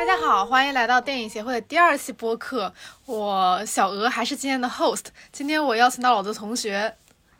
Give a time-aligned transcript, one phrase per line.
[0.00, 2.72] 大家好，欢迎来到电影协会的第二期播客。
[3.04, 5.04] 我小鹅还是今天的 host。
[5.30, 6.90] 今天我邀请到了我的同学，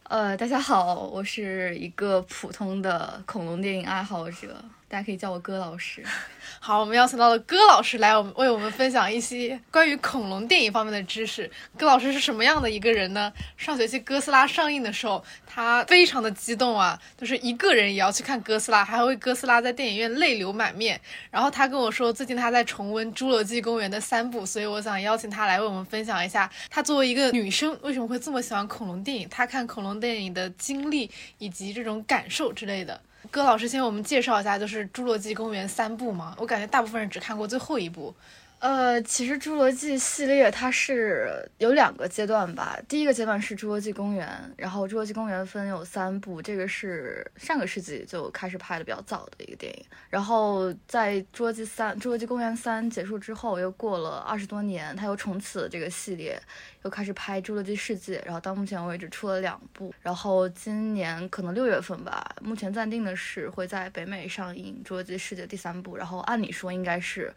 [0.03, 6.03] 呃，大家好，我是一个普通的恐龙电影爱好者，大家可以叫我戈老师。
[6.59, 11.49] 好，我们邀请到了戈老师来我们为我们分享一些关于恐龙电影方面的知识。
[11.79, 13.33] 戈老师是什么样的一个人呢？
[13.57, 21.01] 上学期哥斯拉上映的时候，他非常的激动啊，就是一个人也要去看哥斯拉，还为哥斯拉在电影院泪流满面。
[21.31, 33.01] 然后他跟我说，最近他在重温《侏罗纪公园》的三部，所以我想邀请他来为我们分享一下，他作为一个女生为什么会这么喜欢恐龙电影，他看恐龙电影的经历以及这种感受之类的。
[33.30, 36.34] 戈老师先我们介绍一下，就是《侏罗纪公园》三部嘛。
[36.38, 38.15] 我感觉大部分人只看过最后一部。
[38.59, 42.78] 呃，其实《侏罗纪》系列它是有两个阶段吧。
[42.87, 44.28] 第一个阶段是《侏罗纪公园》，
[44.59, 49.83] 然后《侏罗纪公园》分有三部，这个是上个世纪就开始拍的比较早的一个电影。
[50.11, 56.39] 然后在《侏罗纪三》《侏罗纪公园三》结束之后，又过了二十多年，它又重启了这个系列，
[56.83, 59.95] 又开始拍《侏罗纪世界》，然后到目前为止出了两部。
[60.00, 65.97] 然后今年可能六月份吧，目前暂定的是会在北美上映《侏罗纪世界》第三部。
[65.97, 67.33] 然后按理说应该是。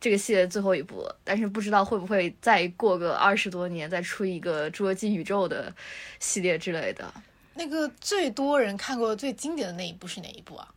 [0.00, 5.72] 这个系列最后一部，但是不知道会不会再过个二十多年，再出一个侏罗纪宇宙的
[6.18, 7.08] 系列之类的。
[7.54, 10.68] 那个最多人看过最经典的那一部是哪一部啊？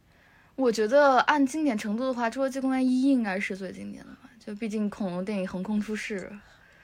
[0.55, 6.31] 我觉得按经典程度的话，《侏罗纪公园一》应该是最经典的吧，就毕竟恐龙电影横空出世。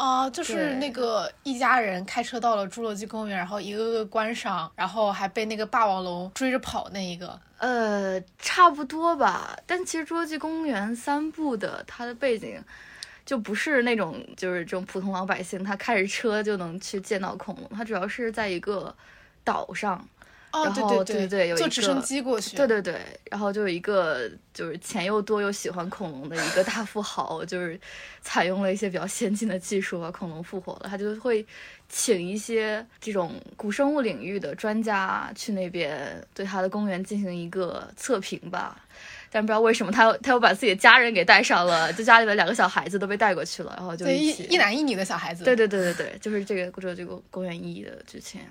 [0.02, 7.40] 啊，就是那个一家人开车到了侏罗纪公园，然后一个个观赏，然后还被那个霸王龙追着跑那一个。
[7.60, 9.56] 呃，差不多吧。
[9.68, 12.60] 但其实《侏罗纪公园》三部的它的背景，
[13.24, 17.70] 就不是那种就是这种普通老百姓，他开着车就能去见到恐龙。
[17.70, 18.96] 它主要是在一个
[19.44, 20.04] 岛上。
[20.52, 22.58] 哦，对对对对，有坐直升机过去。
[22.58, 23.00] 对对对，
[23.30, 27.80] 然后就有一个就是钱又多又喜欢恐龙的一个大富豪，就是
[28.22, 30.88] 采用了一些比较先进的技术把恐龙复活了。
[30.90, 31.46] 他就会
[31.88, 38.78] 请一些这种古生物领域的专家去那边对他的公园进行一个测评吧。
[39.34, 45.46] 但不知道为什么他他又把自己的家人给带上了，就家里的两个小孩子都被带过去了，然后就一一男一女的小孩子。
[45.46, 48.42] 对对对对对，就是这个这这个公园一的剧情。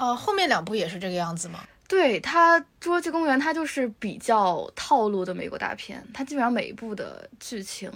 [0.00, 1.62] 哦，后面两部也是这个样子吗？
[1.86, 7.92] 对它《侏罗纪公园》，它就是比较套路的美国大片，它基本上每一部的剧情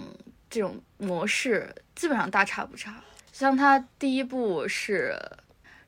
[0.49, 3.01] 这种模式基本上大差不差。
[3.33, 5.17] 像它第一部是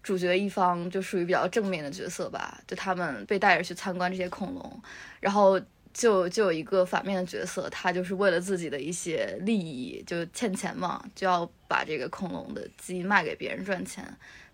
[0.02, 4.82] 主角一方就属于比较正面的角色吧，就他们被带着去参观这些恐龙，
[5.20, 5.62] 然后
[5.94, 14.04] 就就有一个反面的角色，他就是为了自己的一些利益，就欠钱嘛，就要把这个恐龙的基因卖给别人赚钱。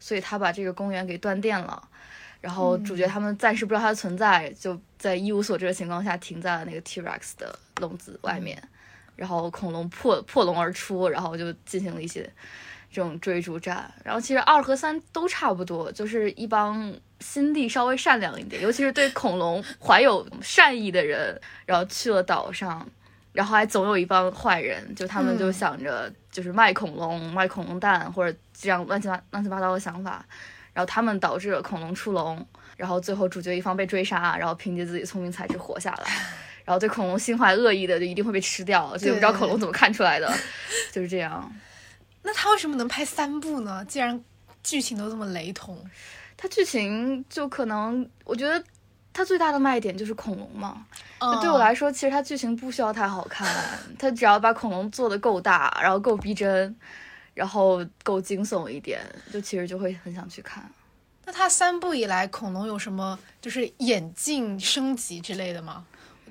[0.04, 1.82] 所以他把这个公园给断电了，
[2.42, 8.62] 然后主角他们暂时不知道它的存在，就在一无所知的情况下停在了那个 T-Rex 的笼子外面，
[9.16, 12.30] 然后恐龙破破笼而出，然后就进行了一些
[12.92, 13.90] 这种追逐战。
[14.04, 22.86] 然后其实二和三都差不多，就是一帮心地稍微善良一点，尤其是对恐龙怀有善意的人，然后去了岛上，
[23.34, 28.38] 然后还总有一帮坏人，就他们就想着就是卖恐龙、卖恐龙蛋或者。
[28.56, 30.24] 这样乱七八乱七八糟的想法，
[30.74, 36.12] 然后他们导致了恐龙出笼，然后最后主角一方被追杀，然后凭借自己聪明才智活下来，
[36.64, 40.32] 然后对恐龙心怀恶意的就一定会被吃掉，就不知道恐龙怎么看出来的，
[40.94, 41.52] 就是这样。
[42.22, 43.84] 那他为什么能拍三部呢？
[43.86, 44.24] 既然
[44.64, 45.78] 剧情都这么雷同，
[46.38, 48.64] 他剧情就可能我觉得
[49.14, 50.86] 他最大的卖点就是恐龙嘛。
[51.40, 53.48] 对我来说，其实它剧情不需要太好看，
[53.98, 56.76] 它只要把恐龙做的够大，然后够逼真。
[57.36, 59.02] 然后够惊悚一点，
[59.32, 60.64] 就其实就会很想去看。
[61.26, 65.84] 那它三部以来，恐龙有什么就是演进升级之类的吗？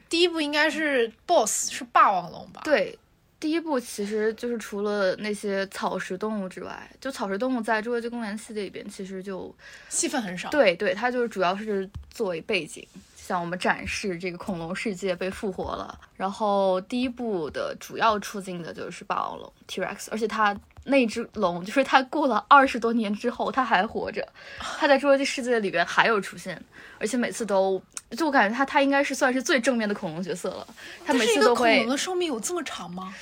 [0.08, 2.60] 第一部应该是 BOSS 是霸王龙吧？
[2.62, 2.96] 对，
[3.42, 9.52] 第一部其实就是除了那些草食动物之外，就草食动物在侏罗纪公园系列里边其实就
[9.88, 10.48] 戏份很少。
[10.50, 15.98] 对对，它就是主要是作为背景，向我们展示这个恐龙世界被复活了。
[16.16, 20.56] 然后第一部的主要出镜的就是霸王龙 T-Rex，而且它。
[20.84, 24.26] 那只龙就是它过了二十多年之后，它还活着，
[24.58, 26.60] 它在侏罗纪世界里边还有出现，
[26.98, 27.80] 而且每次都，
[28.18, 30.66] 就我感觉它它应该是算是最正面的恐龙角色了。
[31.06, 31.76] 它每次都会。
[31.76, 33.14] 恐龙的寿命有这么长吗？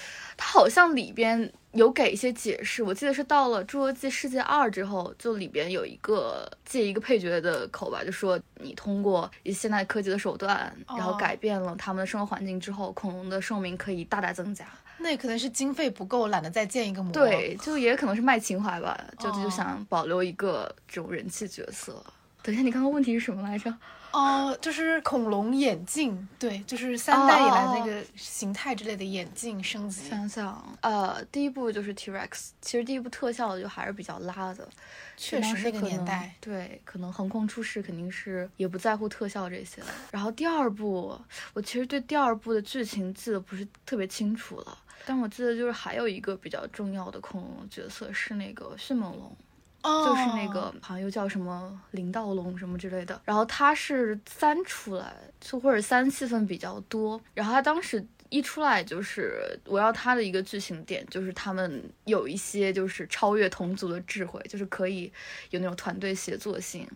[0.43, 14.65] 它好像里边有给一些解释，我记得是到了侏罗纪世界二之后，就里边有一个借一个配角的口吧，就说你通过一些现代科技的手段，然后改变了他们的生活环境之后，恐龙的寿命可以大大增加。
[14.97, 17.13] 那可能是经费不够，懒得再建一个模。
[17.13, 22.03] 对，就也可能是卖情怀吧，就就想保留一个这种人气角色。
[22.43, 23.71] 等一下，你刚刚问题是什么来着？
[24.13, 30.09] 哦，就是恐龙眼镜，对，就是三代以来那个形态之类的眼镜升级。
[30.09, 34.69] 想想，呃，第一部就是 T Rex，其实第一部特效就还是比较拉的，
[35.17, 39.83] 确实那个年代，对，可能横空出世肯定是也不在乎特效这些。
[40.11, 41.17] 然后第二部，
[41.53, 49.37] 我其实对第二部的剧情记得不是特别清楚了，但我记得就是还有一个比较重要的恐龙角色是那个迅猛龙。
[49.83, 57.21] 就是那个好像又叫什么林道龙什么之类的，然后他是三出来，就或者三戏份比较多。
[57.35, 65.11] 然后他当时一出来，就是围绕他的一个剧情点，就是他们有一些就是超越同族的智慧，就是可以
[65.51, 66.87] 有那种团队协作性，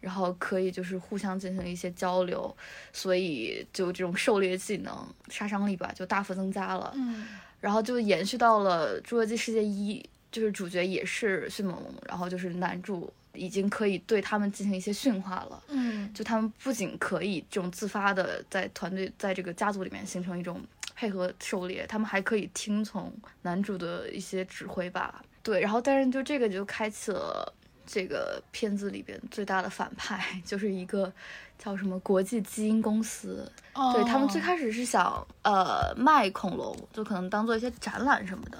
[0.00, 2.54] 然后可以就是互相进行一些交流，
[2.92, 4.94] 所以就这种狩猎技能
[5.28, 6.92] 杀伤力吧就大幅增加了。
[6.94, 7.26] 嗯，
[7.60, 9.98] 然后就延续到了《侏罗纪世界一》。
[10.34, 15.62] 就是主角也是迅猛龙，然后就是男主已经可以对他们进行一些驯化了。
[15.68, 20.60] 嗯，就他们不仅可以这种自发的在团队在这个家族里面形成一种
[20.96, 25.22] 配合狩猎，他们还可以听从男主的一些指挥吧。
[25.44, 27.54] 对，然后但是就这个就开启了
[27.86, 31.12] 这个片子里边最大的反派， 就是一个
[31.56, 33.48] 叫什么国际基因公司。
[33.92, 38.58] 对他们最开始是想呃卖恐龙，就可能当做一些展览什么的。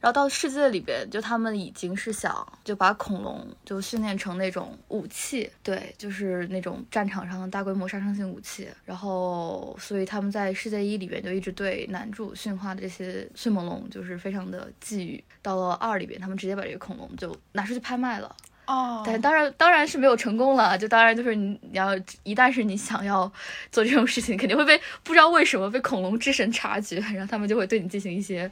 [0.00, 8.66] 然后到世界里边，就他们已经是想就把恐龙就训练成那种武器，对，就是那种战场上的大规模杀伤性武器。
[8.86, 15.22] 然后，所以他们在世界一里边就一直对男主驯化的这些迅猛龙就是非常的觊觎。
[15.42, 18.34] 到了二里边，他们直接把这个恐龙就拿出去拍卖了。
[18.66, 20.78] 哦，但当然当然是没有成功了。
[20.78, 23.30] 就当然就是你你要一旦是你想要
[23.70, 28.50] 做这种事情，肯定会被不知道为什么被恐龙之神察觉，然后他们就会对你进行一些。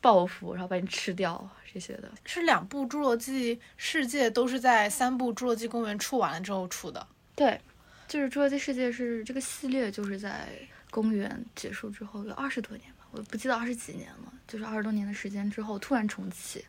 [0.00, 7.06] 报复，然后把你吃掉这些的，是两部《侏罗纪世界》都是在三部《侏罗纪公园》出完了之后出的。
[7.34, 7.60] 对，
[8.06, 10.48] 就是《侏罗纪世界》是这个系列，就是在
[10.90, 16.64] 公园结束之后有二十多年吧，我不记得二十几年了，就是二十多年的时间之后突然重启，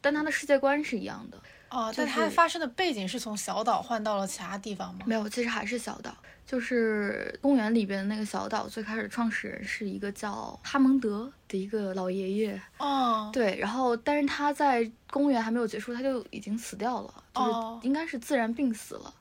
[0.00, 1.40] 但它的世界观是一样的。
[1.70, 5.00] 哦，但它发生的背景是从小岛换到了其他地方吗？
[5.06, 6.14] 没有，其实还是小岛。
[6.44, 12.60] 就是公园里边的那个小岛，最开始创始人是一个叫哈蒙德的一个老爷爷。
[12.78, 19.14] 哦，对，然后但是他在公园还没有结束，他就已经死掉了，就是应该是自然病死了。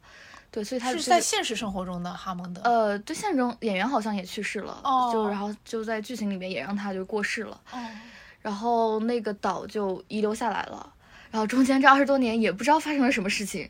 [0.49, 2.63] 对，所以他是在现实生活中的哈蒙德。
[2.63, 4.81] 呃，对，现实中演员好像也去世了。
[4.83, 7.61] 哦，就然后就在剧情里面也让他就过世了。
[7.71, 7.77] 哦，
[8.41, 10.93] 然后那个岛就遗留下来了。
[11.31, 13.69] 然后中间这二十多年也不知道发生了什么事情，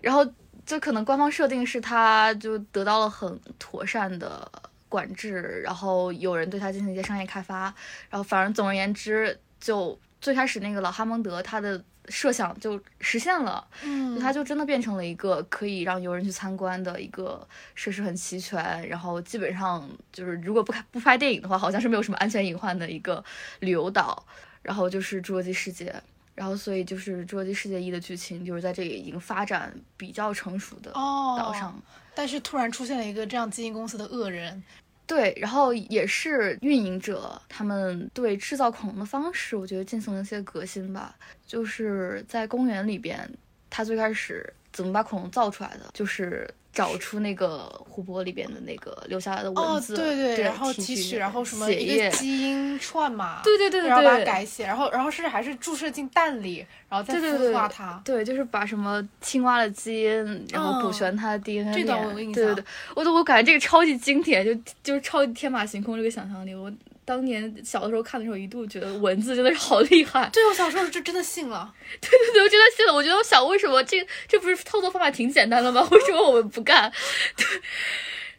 [0.00, 0.26] 然后
[0.64, 4.50] 就可能官方设定是他就得到了很妥善的
[4.88, 7.72] 管制，然后有人对他进行一些商业开发，
[8.10, 23.24] 然后反正总而言之，就最开始那个老哈蒙德他的设想就实现了，嗯，他就真的变成了一个可以让游人去参观的一个设施很齐全，然后基本上就是如果不开不拍电影的话，好像是没有什么安全隐患的一个
[23.60, 24.24] 旅游岛，
[24.62, 25.94] 然后就是侏罗纪世界。
[26.36, 31.76] 然后，所以就是《侏罗纪世界一》的剧情，就是在这个已经发展比较成熟的岛上，
[32.14, 34.62] 但是突然出现了一个这样基因公司的恶人，
[35.06, 41.16] 对，然后也是运营者，他们对制造恐龙的方式，我觉得进行了一些革新吧，
[41.46, 43.28] 就是在公园里边，
[43.68, 46.48] 他最开始怎么把恐龙造出来的，就是。
[46.76, 66.70] 找出那个湖泊里边的那个留下来的文字，对对，然后提取，然后什么一个基因串码，对对对对，然后把它改写，然后然后甚至还是注射进蛋里，然后再孵化它，对，就是把什么青蛙的基因，然后补全它的 DNA，这段我有印象，对对对，我都我感觉这个超级经典，就就是超级天马行空这个想象力，我。
[67.06, 70.28] 当年小的时候看的时候，一度觉得文字真的是好厉害。
[70.32, 71.72] 对我小时候就真的信了。
[72.02, 72.92] 对对对，我真的信了。
[72.92, 75.86] 我觉得我想，为什么这这不是操作方法挺简单的吗？
[75.90, 76.92] 为什么我们不干？
[77.36, 77.46] 对。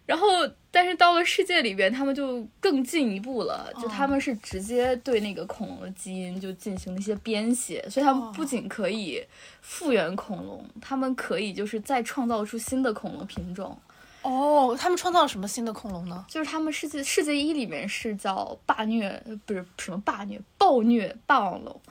[0.06, 0.28] 然后，
[0.72, 9.22] 但是到了世界里边，他们就更进一步了，就他们是直接对那个恐龙的基因就进行了一些编写，所以他们不仅可以
[9.60, 13.78] 复原恐龙，他们可以就是再创造出新的恐龙品种。
[14.30, 16.26] 哦，他们创造了什么新的恐龙呢？
[16.28, 21.82] 就是他们世界世界一里面是叫霸虐，不是什么霸虐，暴虐霸王龙，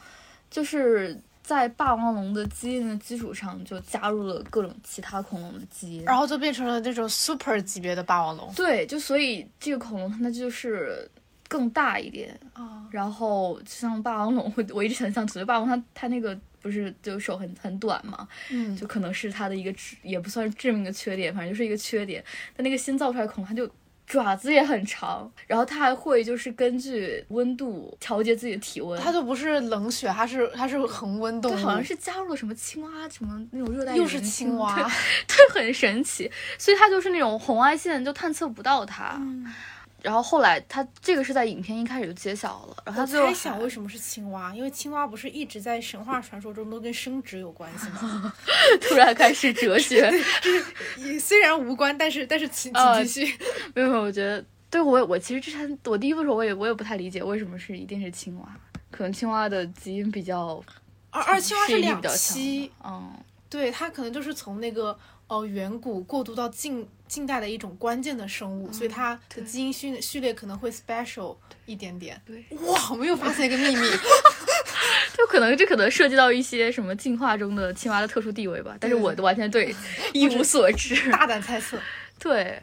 [0.50, 8.52] 就是在霸王龙的基因的基础上，就加入了各种其他恐龙的基因，然后就变成了那种 super 级别的霸王龙。
[8.52, 11.10] 对，就所以这个恐龙它就是
[11.48, 16.38] 更大一点啊，然后像霸王龙，会我一直想象，觉得霸王它它那个。
[16.66, 22.22] 不是就手很很短嘛，嗯，就可能是它的一个也不算致命的缺点，反正就是一个缺点。
[22.56, 23.70] 但那个新造出来恐龙，它就
[24.06, 29.00] 爪子也很长，然后它还会就是根据温度调节自己的体温。
[29.00, 36.30] 它就不是冷血，它是它是恒温动物，它好像是加入了什么青蛙什么那种热带又是青蛙对，对，很神奇。
[36.58, 39.16] 所以它就是那种红外线就探测不到它。
[39.20, 39.52] 嗯
[40.06, 48.32] 然后后来他这个是在影片一开始就揭晓了，然后猜想为什么是青蛙，因为青蛙不是一直在神话传说中都跟生殖有关系吗？
[48.80, 50.08] 突然开始哲学。
[50.96, 53.36] 也虽然无关，但是但是请呃请继续。
[53.74, 58.48] 没有，没有，我觉得对我我其实之前我第一部的时候我也我也不太理解为什么是一定是青蛙，
[58.92, 60.62] 可能青蛙的基因比较
[61.10, 63.12] 而而青蛙是两栖，嗯，
[63.50, 64.96] 对它可能就是从那个
[65.26, 72.20] 哦远古过渡到近近代的一种关键的生物，所以它的基因序序列可能会 special 一点点。
[72.26, 73.82] 对，哇，我们又发现一个秘密。
[75.16, 79.74] 就可能这可能涉及到一些什么进化中的青蛙的特殊地位吧，但是我完全对
[80.12, 80.94] 一无所知。
[81.10, 81.78] 大胆猜测，
[82.18, 82.62] 对，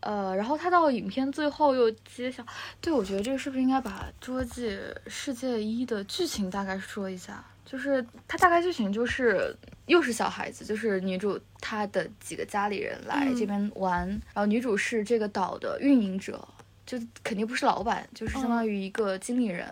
[0.00, 2.44] 呃，然后他到影片最后又揭晓，
[2.80, 4.76] 对我觉得这个是不是应该把《侏罗纪
[5.06, 7.44] 世界一》的剧情大概说一下？
[7.64, 16.46] 就是它大概剧情就是又是小孩子，就是女主她的几个家里人来嗯这边玩，然后女主是这个岛的运营者，
[16.86, 19.66] 就肯定不是老板，就是相当于一个经理人。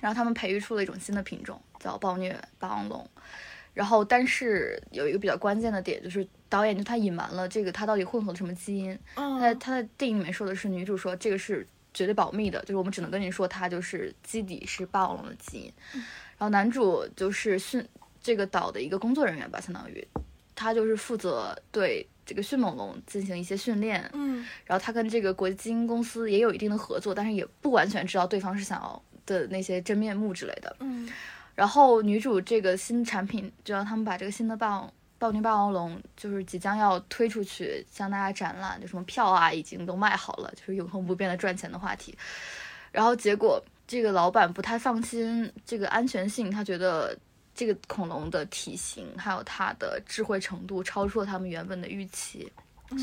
[0.00, 3.08] 然后他们培育出了一种新的品种，叫暴虐霸王龙。
[3.72, 8.96] 然后，但是有一个比较关键的点，就是导演就他隐瞒了这个他到底混合了什么基因。
[9.14, 15.72] 他在嗯他的电影里面说的是女主说这个是绝对保密的，就是我们只能跟你说它就是基底是霸王龙的基因。
[15.92, 17.84] 然后男主就是训
[18.24, 20.04] 这个岛的一个工作人员吧，相当于
[20.56, 24.10] 他就是负责对这个迅猛龙进行一些训练。
[24.14, 30.74] 嗯然后他跟这个国际基因公司也有一定的合作，但是也不完全知道对方是想要的那些真面目之类的。
[30.80, 31.08] 嗯
[31.54, 42.16] 然后女主这个新产品，就让他们把这个新的霸王暴虐霸王龙，就是即将要推出去向大家展览，就什么票啊已经都卖好了，就是永恒不变的赚钱的话题。
[42.90, 47.16] 然后结果这个老板不太放心这个安全性，他觉得
[47.54, 52.50] 这个恐龙的体型还有它的智慧程度超出了他们原本的预期，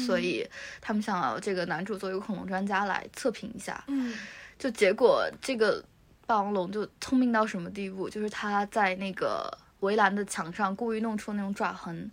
[0.05, 0.47] 所以
[0.79, 3.83] 他们想要这个男主作为一个恐龙专家来测评一下。
[3.87, 4.13] 嗯。
[4.59, 5.83] 就结果这个
[6.27, 12.11] 霸王龙就聪明到什么地步，就是他在那个围栏的墙上故意弄出那种爪痕，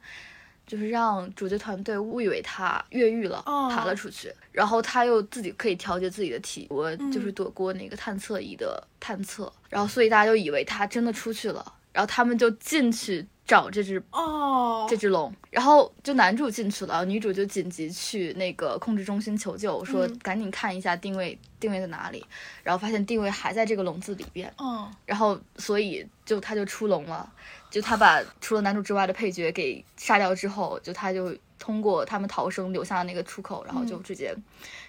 [0.67, 3.69] 就是让主角团队误以为他越狱了，哦。
[3.71, 14.87] 爬了出去，然后他又自己可以调节自己的体温，嗯就是躲过那个探测仪的探测，然后所以大家就以为他真的出去了，然后他们就进去找这只哦。
[14.89, 20.19] 这只龙，然后就男主进去了，女主就紧急去那个控制中心求救，说嗯。
[20.21, 22.25] 赶紧看一下定位，定位在哪里，
[22.63, 27.29] 然后发现定位还在这个笼子里边，嗯然后所以就他就出笼了，
[27.69, 34.03] 就他把除了男主之外的配角给杀掉之后，就他就通过他们逃生留下那个出口，然后就嗯。
[34.05, 34.33] 直接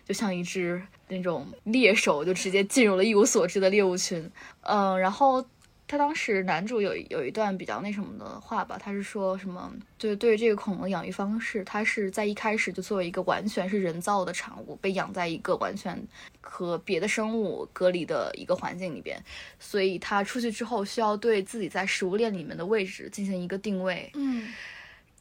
[0.05, 5.43] 就像一只那种猎手，就直接进入了一无所知的猎物群，嗯，然后。
[5.89, 16.00] 他当时男主有有一段比较那什么的话吧，他是说什么，就是对于这个恐龙的养育方式，他是在一开始就作为一个完全是人造的产物，被养在一个完全
[16.41, 19.19] 和别的生物隔离的一个环境里边，
[19.60, 24.48] 所以他出去之后需要对自己在食物链里面的位置进行一个定位，嗯。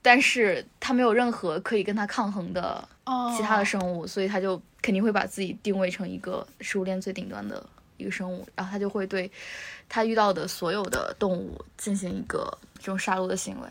[0.00, 7.66] 但是他没有任何可以跟他抗衡的哦，其他的生物，所以他就肯定会把自己定位成一个食物链最顶端的
[7.98, 9.30] 一个生物，然后它就会对
[9.88, 13.68] 它遇到的所有的动物进行一个这种杀戮的行为。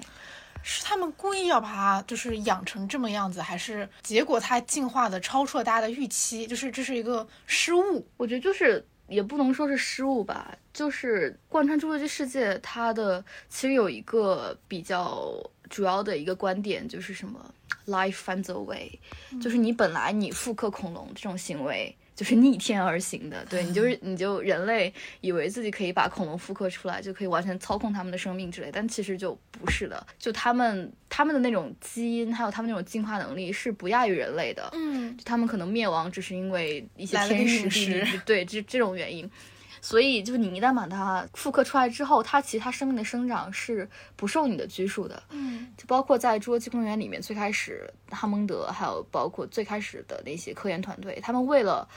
[0.70, 6.46] 是他们故意要把它就是养成这么样子，还是结果它进化的超出了大家的预期？
[6.46, 8.06] 就是这是一个失误。
[8.18, 15.34] 我觉得就是也不能说是失误吧，就是贯穿《侏罗纪世界》，它的其实有一个比较
[15.70, 17.40] 主要的一个观点，就是什么
[17.86, 19.00] “life finds a way”，、
[19.42, 21.96] 就是你本来你复刻恐龙这种行为。
[22.18, 30.04] 就是逆天而行的， 对你就是你就人类以为自己可以把恐龙复刻出来，就可以完全操控他们的生命之类，但其实就不是的。
[30.18, 34.68] 就他们他们的那种基因，还有他们那种进化能力是不亚于人类的。
[34.74, 39.30] 嗯他们可能灭亡只是因为一些天时地利， 对这这种原因。
[39.82, 45.22] 所以，就是你一旦把它复刻出来之后，它其实它生命的生长是不受你的拘束的。
[45.30, 51.88] 嗯就包括在《侏罗纪公园》里面，最开始哈蒙德，还有包括最开始的那些科研团队，他们为了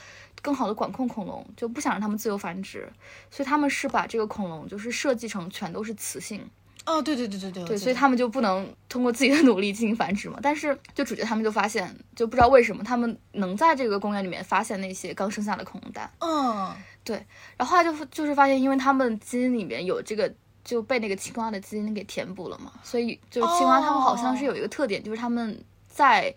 [0.41, 2.91] 更好的管控恐龙，就不想让它们自由繁殖，
[3.29, 6.47] 所以他们是把这个恐龙就是设计成全都是雌性。
[6.85, 10.39] 哦，对对对对对，对，所以他们就不能通过自己的努力进行繁殖嘛。
[10.41, 16.71] 但是，就主角他们就发现，就不知道为什么他们能在这个公园里面发现那些刚生下的恐龙蛋，嗯。
[17.03, 17.15] 对
[17.57, 20.31] 然后后来就就是发现，因为他们基因里面有这个
[20.63, 26.31] 就被那个青蛙的基因给填补了嘛，所以就是青蛙它们好像是有一个特点，就是他们在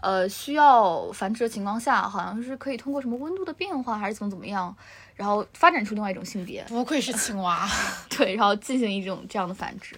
[0.00, 4.74] 呃，需要繁殖的情况下，好像是可以通过什么温度的变化还是怎么怎么样，
[5.18, 7.68] 然后发展出另外一种性别，不愧是青蛙。
[8.08, 9.94] 对，然后进行一种这样的繁殖。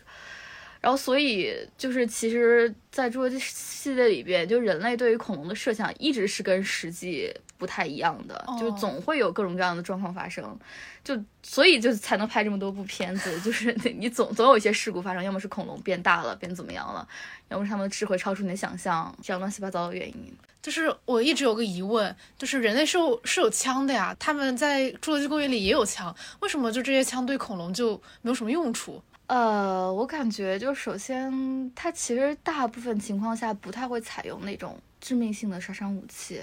[0.81, 10.59] 然后，所以就是其实，在侏罗纪系列里边，就人类对于恐龙的设想一直是跟实际不太一样的，就哦总会有各种各样的状况发生，
[11.05, 17.07] 就所以就才能拍这么多部片子， 就是你总总有一些事故发生，要么是恐龙变大了，变怎么样了，
[17.51, 20.35] 要么是他们的智慧超出你的想象，这样乱七八糟的原因。
[20.63, 29.03] 就是我一直有个疑问，就是人类是有是有枪的呀，他们在侏罗纪公园里也有枪，为什么就这些枪对恐龙就没有什么用处？
[29.27, 36.41] 呃，我感觉就首先，它其实大部分情况下不太会采用那种致命性的杀伤武器，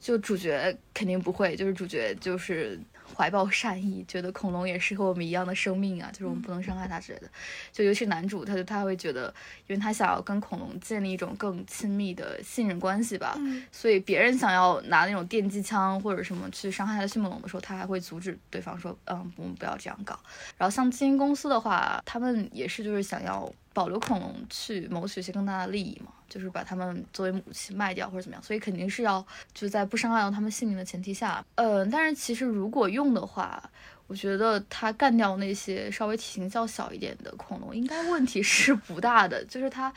[0.00, 2.80] 就主角肯定不会，就是主角就是
[3.16, 7.28] 怀抱善意，觉得恐龙也是和我们一样的生命啊，就是我们不能伤害它之类的。
[7.72, 9.32] 就尤其男主，他就他会觉得，
[9.66, 20.18] 因为他想要跟恐龙建立一种更亲密的信任关系吧，嗯所以别人想要拿那种电击枪或者什么去伤害他的迅猛龙的时候，他还会阻止对方说，嗯，我们不要这样搞。
[20.56, 33.62] 然后像基因公司的话，他们也是就是想要保留恐龙去谋取一些更大的利益嘛，就是把它们作为武器卖掉或者怎么样，所以肯定是要就在不伤害到它们性命的前提下，嗯，但是其实如果用的话。
[34.06, 39.42] 我觉得他干掉那些稍微体型较小一点的恐龙，应该问题是不大的。
[39.46, 39.92] 就是他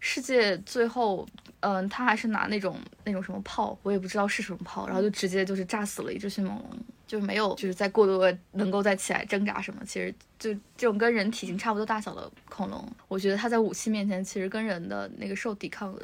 [0.00, 1.26] 世界最后，
[1.60, 9.82] 嗯、他还是拿那种那种什么炮，我也不知道是什么炮，然后就直接就是炸死了一只迅猛龙，就是没有就是在过多的能够再起来挣扎什么。
[9.84, 16.02] 其实就这种跟人体型差不多大小的恐龙，我觉得它在武器面前，其实跟人的那个受抵抗的，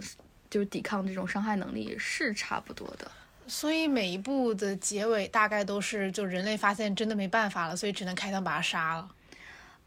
[0.50, 3.10] 就是抵抗这种伤害能力是差不多的。
[3.48, 9.15] 所以每一部的结尾大概都是，就人类发现真的没办法了，所以只能开枪把他杀了。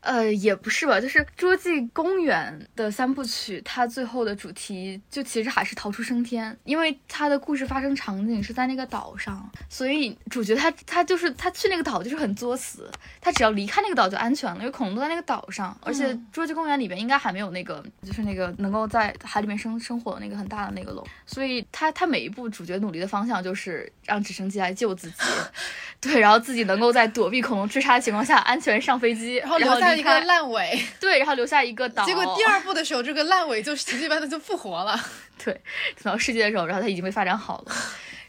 [0.02, 12.90] 呃，也不是吧，就是《侏罗纪公园》的三部曲，它最后的主题就其实还是逃出升天，因为它的故事发生场景是在那个岛上，所以主角他他就是他去那个岛就是很作死，
[13.20, 25.18] 他只要离开那个岛就安全了，因为恐龙都在那个岛上，而且《侏罗纪公园》里边应该还没有那个就是那个能够在海里面生生活的那个很大的那个龙，所以他他每一步主角努力的方向就是让直升机来救自己，
[26.00, 32.06] 对，然后自己能够在躲避恐龙追杀的情况下安全上飞机，然后留下一个烂尾， 对，然后留下一个岛。
[32.06, 35.00] 结果第二部的时候，这个烂尾就奇迹般的就复活了。
[35.44, 35.54] 对，
[36.02, 37.72] 等到世界的时候，然后它已经被发展好了。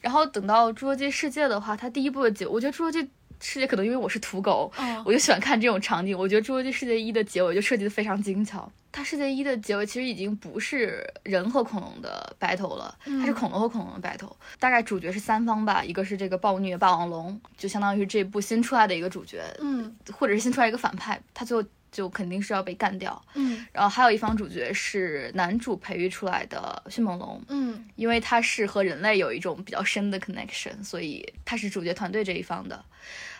[0.01, 6.17] 然后等到侏罗纪世界的话，它第一部的结，我觉得侏罗纪世界可能因为我是土狗，哦我就喜欢看这种场景。
[6.17, 8.71] 我觉得侏罗纪世界一的结尾就设计的非常精巧。
[8.93, 14.33] 它世界一的结尾其实已经不是人和恐龙的 battle 了，它是恐龙和恐龙的 battle。
[14.59, 23.23] 大概主角是三方吧，一个是这个暴虐霸王龙，就相当于这部新出来的一个主角，嗯或者是新出来一个反派，他最后就肯定是要被干掉。
[23.35, 32.85] 嗯然后还有一方主角是男主培育出来的迅猛龙，嗯因为他是和人类有一种比较深的 connection，所以他是主角团队这一方的。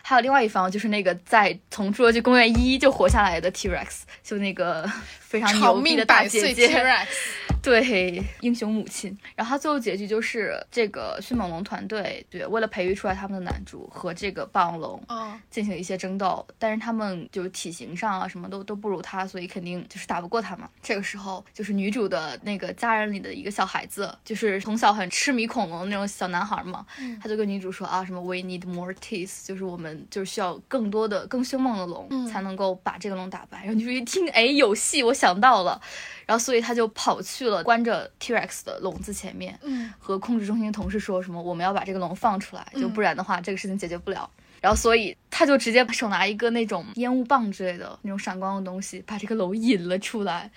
[0.03, 7.07] 还有另外一方就是那个在从侏罗纪公园一就活下来的 T-Rex，就那个 非常长命牛逼的大姐 T 姐，Rex，
[7.63, 9.17] 对英雄母亲。
[9.35, 20.69] 然后他最后结局就是这个迅猛龙团队对为了培育出来他们的男主和这个霸王龙哦进行一些争斗，但是他们就是体型上啊什么都都不如他，所以肯定就是打不过他嘛。
[20.81, 26.85] 这个时候，就是女主的那个家人里的一个小孩子，就是从小很痴迷恐龙的那种小男孩嘛，
[27.21, 33.59] 他就跟女主说啊什么 We need more teeth，就是我们就是需要更多的更凶猛的龙、嗯才能够把这个龙打败。
[33.59, 35.79] 然后女主一听， 哎有戏，我想到了，
[36.25, 44.29] 然后所以他就跑去了关着 T-Rex 的笼子前面，嗯和控制中心的同事说什么我们要把这个龙放出来，就嗯不然的话这个事情解决不了。
[44.61, 50.49] 然后所以他就直接手拿一个那种烟雾棒之类的那种闪光的东西，把这个楼引了出来。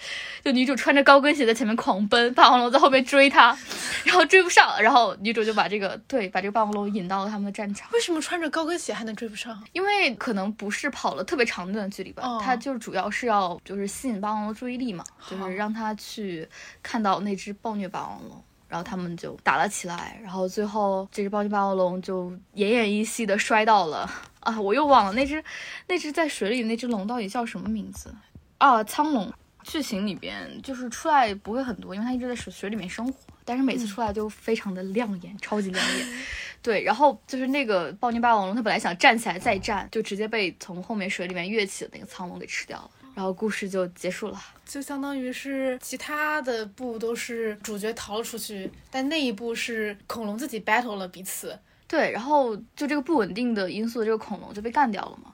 [0.45, 3.57] 就女主穿着高跟鞋在前面狂奔，霸王龙在后面追她，
[4.05, 7.89] 然后追不上，然后女主就把这个对把这个霸王龙引到了他们的战场。
[7.93, 9.59] 为什么穿着高跟鞋还能追不上？
[9.73, 16.47] 因为可能不是跑了特别长的段距离吧，哦它就主要是要就是吸引霸王龙注意力嘛，就是让他去
[16.83, 18.45] 看到那只暴虐霸王龙。
[18.75, 24.11] 然后他们就打了起来，然后最后这只暴虐霸王龙就奄奄一息的摔到了
[24.41, 24.61] 啊！
[24.61, 25.41] 我又忘了那只
[25.87, 28.13] 那只在水里的那只龙到底叫什么名字
[28.59, 28.83] 啊？
[28.83, 29.33] 苍龙。
[29.63, 36.07] 剧情里边就是出来不会很多，因为它一直在水水里面生活，但是每次出来就非常的亮眼，超级亮眼。
[36.61, 44.41] 对，然后就是那个暴虐霸王龙，它本来想站起来再战，就直接被从后面水里面跃起的那个苍龙给吃掉了，然后故事就结束了。
[44.67, 51.59] 就相当于是其他的部都是主角逃了出去，但那一部是恐龙自己 battle 了彼此。
[51.87, 55.31] 对，然后就这个不稳定的因素，这个恐龙就被干掉了嘛。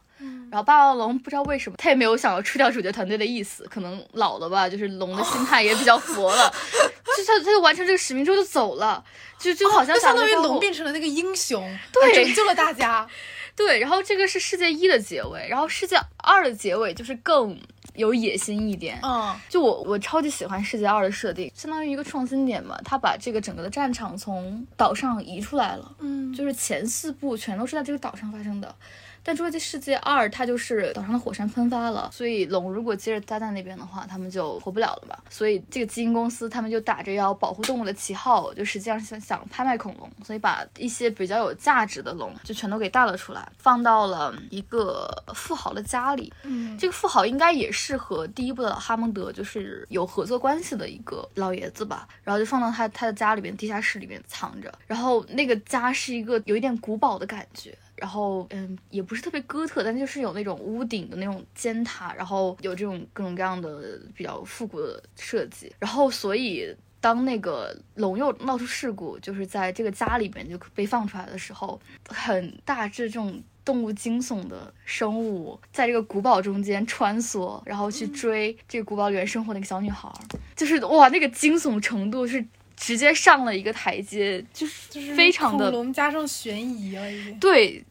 [0.50, 6.52] 然后霸王龙不知道为什么他也没有想要吃掉主角团队的意思，可能老了吧，就是龙的心态也比较佛了，
[7.16, 9.02] 就他他就完成这个使命之后就走了，
[9.38, 13.08] 就就好像就相当于龙变成了那个英雄，对拯救了大家。
[13.56, 17.58] 对，然后这个是世界一的结尾，然后世界二的结尾就是更
[17.94, 18.98] 有野心一点。
[19.02, 28.74] 嗯就我我超级喜欢世界二的设定，相当于一个创新点嘛，他把这个整个的战场从岛上移出来了，嗯，就是前四部全都是在这个岛上发生的。
[29.22, 35.16] 但《侏罗纪世界二》它就是岛上的火山喷发了，所以龙如果接着待在那边的话，他们就活不了了嘛。
[35.28, 46.32] 所以这个基因公司他们就打着要保护动物的旗号，就实际上想想拍卖恐龙，所以把一些比较有价值的龙就全都给带了出来，放到了一个富豪的家里。
[46.42, 57.76] 嗯这个富豪应该也是和第一部的哈蒙德就是有合作关系的一个老爷子吧，然后就放到他他的家里边地下室里面藏着，然后那个家是一个有一点古堡的感觉。
[58.00, 65.72] 然后，嗯，也不是特别哥特，但就是有那种屋顶的那种尖塔，然后有这种各种各样的比较复古的设计。
[65.78, 80.14] 然后，所以当那个龙又闹出事故，就是在这个家里面就被放出来的时候，很大致这种动物惊悚的生物在这个古堡中间穿梭，然后去追这个古堡里面生活那个小女孩儿，
[80.56, 82.44] 就是哇，那个惊悚程度是
[82.76, 87.38] 直接上了一个台阶，就是就是非常的恐龙加上悬疑了，已经。
[87.38, 87.84] 对，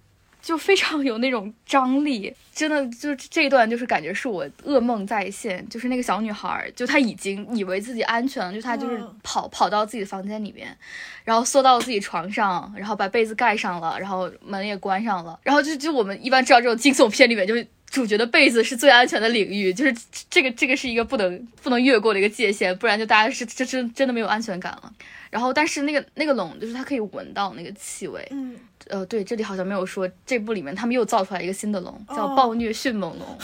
[0.49, 10.75] 就非常有那种张力，真的就这一段就是感觉是我噩梦再现，就是那个小女孩儿，就她已经以为自己安全了，就她就是嗯跑、跑到自己的房间里面，
[11.23, 17.67] 然后缩到自己床上，然后把被子盖上了，然后门也关上了，然后就就我们一般知道这种惊悚片里面就是。
[17.91, 19.91] 主角的被子是最安全的领域，就是
[20.29, 24.93] 这个这个是一个不能不能越过的一个界限，不然就大家是这真真的没有安全感了。
[25.31, 28.55] 然后，但是那个那个龙就是它可以闻到那个气味，嗯，
[28.87, 33.37] 呃，对，这里好像没有说，这部里面他们又造出来一个新的龙，叫哦暴虐迅猛龙，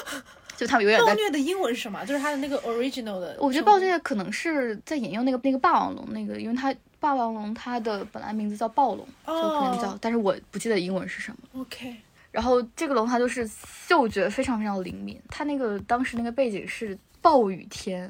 [0.56, 1.00] 就他们有点。
[1.04, 2.04] 暴虐的英文是什么？
[2.04, 3.36] 就是他的那个 original 的。
[3.40, 11.60] 我觉得暴虐可能是在引用那个那个霸王龙那个，因为它霸王龙它的本来名字叫暴龙，就可能叫，哦但是我不记得英文是什么。
[11.60, 11.96] OK，
[12.30, 13.48] 然后这个龙它就是
[13.86, 18.08] 嗅觉非常非常灵敏，它那个当时那个背景是暴雨天，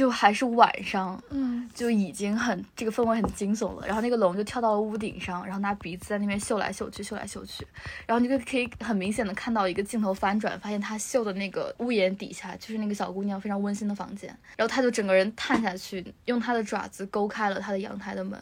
[0.00, 3.86] 就还是晚上，嗯，就已经很这个氛围很惊悚了。
[3.86, 7.66] 然后那个龙就跳到了屋顶上，然后拿鼻子在那边嗅来嗅去，嗅来嗅去。
[8.06, 14.34] 然后你就可以很明显的看到一个镜头翻转，发现他嗅的那个屋檐底下就是那个小姑娘非常温馨的房间。
[14.56, 18.40] 然后他就整个人探下去，用他的爪子勾开了他的阳台的门。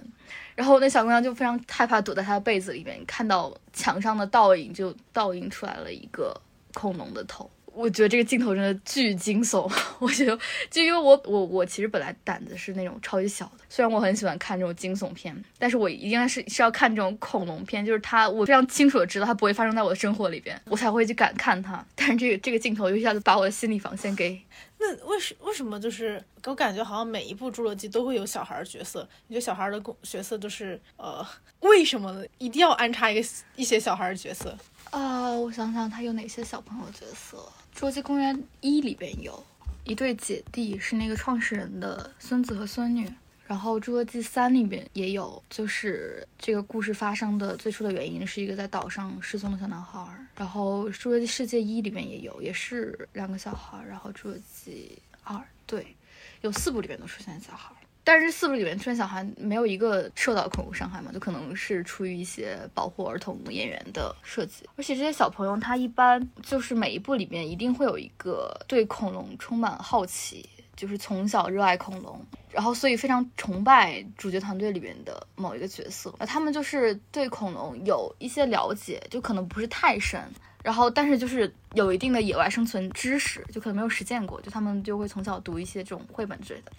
[0.54, 6.40] 然后那小姑娘就非常害怕，躲在她的被子里面，看到墙上的倒影，就倒映出来了一个
[6.72, 7.50] 恐龙的头。
[7.78, 10.36] 我觉得这个镜头真的巨惊悚， 我觉得
[10.68, 21.84] 就因为我我我其实本来胆子是那种超级小的，虽然我很喜欢看这种惊悚片，但是我一定是是要看这种恐龙片，就是它我非常清楚的知道它不会发生在我的生活里边，我才会去敢看它。
[21.94, 24.40] 但是这个这个镜头一下子把我的心理防线给
[24.80, 29.08] 那为什为什么就是我感觉好像每一部侏罗纪都会有小孩儿角色？
[29.28, 31.24] 你觉得小孩儿的公角色就是呃，
[31.60, 34.56] 为什么一定要安插一个一些小孩儿角色？
[34.90, 37.36] 啊、我想想，他有哪些小朋友角色？
[37.78, 39.40] 《侏罗纪公园一》里边有
[39.84, 43.08] 一对姐弟，是那个创始人的孙子和孙女。
[43.46, 50.04] 然后《侏罗纪三》里边也有，就是这个故事发生的最初的原因是一个在岛上失踪的小男孩。
[50.34, 53.80] 然后《侏罗纪世界一》里边也有，也是两个小孩。
[53.88, 55.94] 然后《侏罗纪二》对，
[56.40, 57.72] 有四部里边都出现小孩。
[58.08, 64.64] 但是四部里面出现小孩，没有一个受到恐怖伤害嘛，就可能是出于一些保护儿童演员的设计。
[64.76, 72.18] 而且这些小朋友他一般就是每一部里面一定会有一个对恐龙充满好奇，就是从小热爱恐龙，
[72.50, 76.10] 然后所以非常崇拜主角团队里面的某一个角色。
[76.20, 80.18] 他们就是对恐龙有一些了解，就可能不是太深。
[80.64, 86.72] 然后，但是就是有一定的野外生存知识，就可能没有实践过，就他们就会从小读一些这种绘本之类的。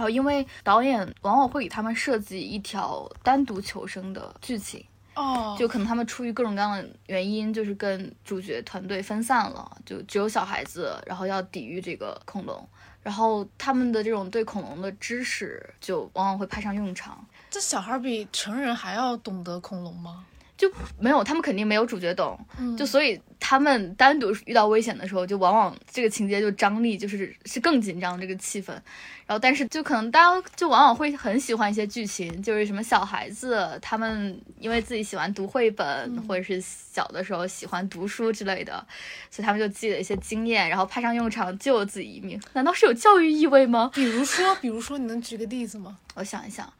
[0.00, 4.82] 然后，因为导演往往会给他们设计一条单独求生的剧情，
[5.14, 12.66] 哦，就可能他们出于各种各样的原因，就是跟主角团队分散了，就只有小孩子，然后要抵御这个恐龙，
[13.02, 17.22] 然后他们的这种对恐龙的知识就往往会派上用场。
[17.50, 20.24] 这小孩儿比成人还要懂得恐龙吗？
[20.60, 28.72] 就没有，他们肯定没有主角懂，嗯就所以他们单独遇到危险的时候，就往往这个情节就张力就是是更紧张这个气氛，
[29.24, 38.86] 然后但是就可能大家就往往会很喜欢一些剧情，就是什么小孩子他们因为自己喜欢读绘本，或者是小的时候喜欢读书之类的，
[39.30, 42.38] 所以他们就积累一些经验，然后派上用场救了自己一命。
[42.52, 43.90] 难道是有教育意味吗？
[43.94, 45.96] 比如说，比如说，你能举个例子吗？
[46.16, 46.70] 我想一想，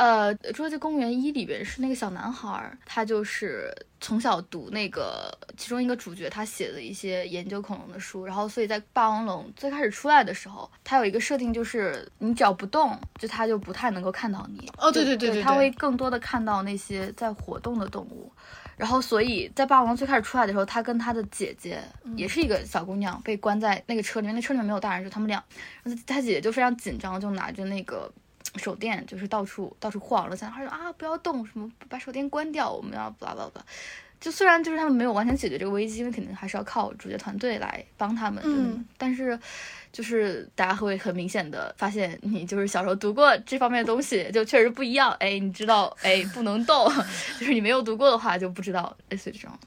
[0.00, 14.66] 呃，《侏罗纪公园一》里边是那个小男孩儿，他就是从小读那个其中一个主角他写的一些研究恐龙的书，然后所以在霸王龙最开始出来的时候，他有一个设定就是你只要不动，就他就不太能够看到你。
[14.78, 18.32] 哦对对对对对它会更多的看到那些在活动的动物。
[18.78, 21.78] 然后，所以在霸王龙最开始出来的时候，他跟他的姐姐
[22.16, 25.44] 也是一个小姑娘，被关在那个车里面，那车里面没有大人，就他们俩。
[26.06, 28.10] 他姐姐就非常紧张，就拿着那个
[28.56, 30.36] 手电，就是到处到处晃了。
[30.36, 33.64] 小男孩说啊，不要动，什么把手电关掉，我们要巴拉巴拉。
[34.20, 38.42] 就虽然就是他们没有完全解决这个危机，因为肯定还是要靠主角团队来帮他们。
[38.44, 39.38] 嗯，但是
[39.92, 45.10] 就是大家会很明显的发现，你就是小时候读过这方面的东西，就确实不一样。
[45.20, 46.86] 哎，你知道，哎，不能动，
[47.40, 49.58] 就是你没有读过的话就不知道类似于这种。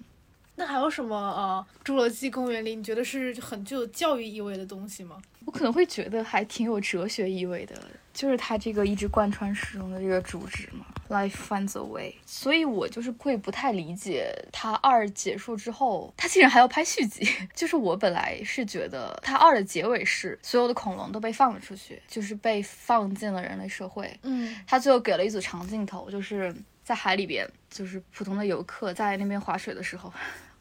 [0.63, 5.21] 那还有什么呃，《侏罗纪公园》里你觉得是很具有教育意味的东西吗？
[5.43, 7.75] 我可能会觉得还挺有哲学意味的，
[8.13, 12.15] 就是它这个一直贯穿始终的这个主旨嘛，Life finds a way。
[12.25, 17.27] 所以我就是会不太理解，它二结束之后，它竟然还要拍续集。
[17.53, 24.17] 就是我本来是觉得它二的结尾是所有的恐龙都被放了出去，就是被放进了人类社会。
[24.21, 30.11] 嗯它最后给了一组长镜头，就是在海里边，就是普通的游客在那边划水的时候。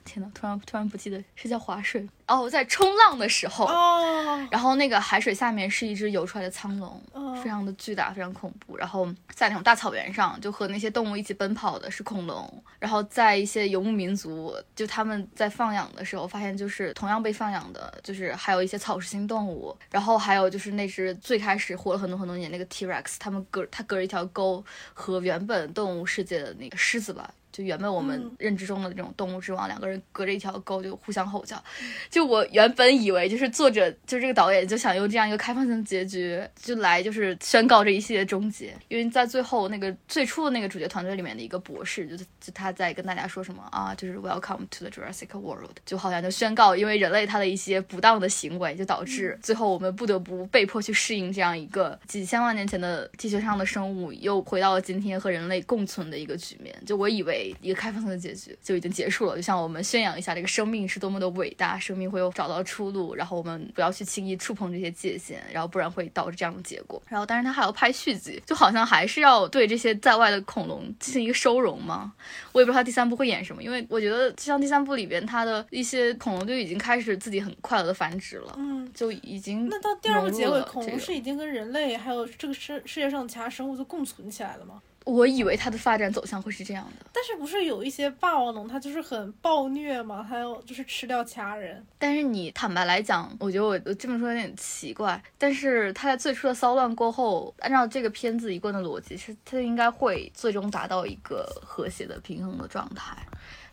[0.04, 8.76] 天呐，突然突然不记得是叫划水哦，在冲浪的时候，哦，然后那个海水下面是一只游出来的苍龙，嗯非常的巨大，非常恐怖。
[8.76, 12.64] 然后在那种大草原上，就和那些动物一起奔跑的是恐龙。
[12.78, 19.76] 然后在一些游牧民族，就他们在放养的时候，发现就是同样被放养的，就是还有一些草食性动物。
[19.90, 27.32] 然后还有就是那只最开始活了很多很多年那个 T Rex，他们隔它隔着一条沟和原本动物世界的那个狮子吧。
[27.52, 31.62] 就原本我们嗯认知中的这种动物之王，两个人隔着一条沟就互相吼叫。
[32.10, 38.74] 就我原本以为就是作者就是这个导演就想用这样一个开放性的结局，就来就是宣告这一系列终结。
[38.88, 56.74] 因为在最后那个最初的那个主角团队里面的一个博士，就是就他在跟大家说什么啊，就是 Welcome to the Jurassic World，就好像就宣告，因为人类他的一些不当的行为，就导致最后我们不得不被迫去适应这样一个几千万年前的地球上的生物又回到了今天和人类共存的一个局面。
[56.86, 67.02] 就我以为一个开放性的结局就已经结束了，就像我们宣扬一下这个生命是多么的伟大，生命会有找到出路，然后我们不要去轻易触碰这些界限，然后不然会导致这样的结果。
[67.08, 72.12] 然后，但是他还要拍续集，就好像还是要对这些在外的恐龙进行一个收容嘛。
[72.52, 78.82] 我也不知道他第三部会演什么，因为我觉得就像第三部里边，它的一些恐龙就已经开始自己很快乐的繁殖了，嗯。
[78.92, 84.82] 就已经那到第二部结尾，恐龙是已经跟人类还有这个世世界上其他生物就共存起来了吗？
[85.04, 87.06] 我以为它的发展走向会是这样的。
[87.12, 91.84] 但是不是有一些霸王龙，它就是很暴虐嘛，还有就是吃掉其他人。
[91.98, 95.22] 但是你坦白来讲，我觉得我我这么说有点奇怪。
[95.38, 103.16] 但是它在最初的骚乱过后，按照这个片子一贯的逻辑，是他应该会最终达到一个和谐的平衡的状态。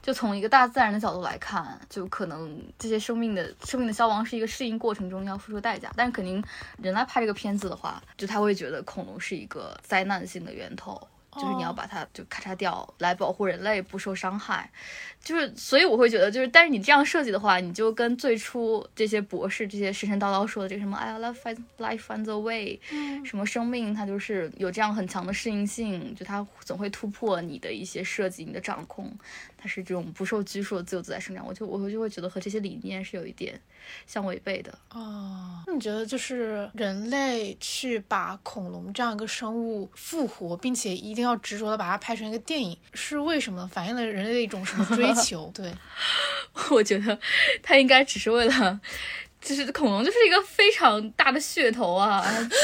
[0.02, 5.92] 就从一个大自然的角度来看，就可能这些生命的生命的消亡是一个适应过程中要付出代价。
[5.96, 6.44] 但是肯定
[6.82, 11.00] 人来拍这个片子的话，就他会觉得恐龙是一个灾难性的源头。
[11.34, 14.70] 就是你要把它就咔嚓掉，来保护人类不受伤害。
[15.22, 23.26] 就是，所以我会觉得，就是，但是你这样设计的话，你就跟最初这些博士、这些神神叨叨说的这个什么，哎呀，life finds life finds a way，、嗯。
[23.26, 29.12] 什么生命它就是有这样很强的适应性，就它总会突破你的一些设计、你的掌控，
[29.62, 31.46] 它是这种不受拘束的自由自在生长。
[31.46, 33.60] 我就我就会觉得和这些理念是有一点
[34.08, 34.72] 相违背的。
[34.92, 43.68] 哦，那你觉得就是人类去把恐龙这样一个生物复活，并且一定要执着的把它拍成一个电影，是为什么？
[43.68, 45.52] 反映了人类的一种什么追 求？
[45.54, 45.74] 对，
[46.72, 47.20] 我觉得
[47.62, 48.80] 它应该只是为了，
[49.42, 52.24] 就是恐龙就是一个非常大的噱头啊，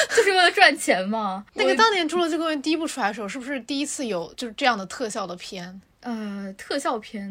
[0.10, 1.46] 就是为了赚钱嘛。
[1.56, 5.82] 那个当年《侏罗纪公园》第一部出来的时候，是不是第一次有就是这样的特效的片？
[6.06, 7.28] 呃，特效片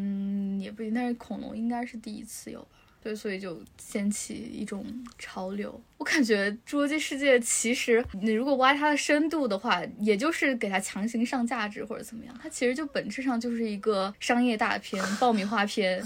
[0.59, 2.67] 也不一定，但是恐龙应该是第一次有吧。
[3.01, 4.85] 对，所以就掀起一种
[5.17, 5.79] 潮流。
[5.97, 16.03] 我感觉《侏罗纪世界》其实你如果挖它的深度的话，也就是给它强行上价值或者怎么样，它其实就本质上就是一个商业大片、爆米花片。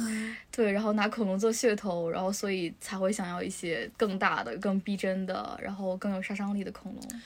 [0.51, 7.21] 对，然后拿恐龙做噱头，然后所以才会想要一些更大的、更逼真的，然后更有杀伤力的恐龙。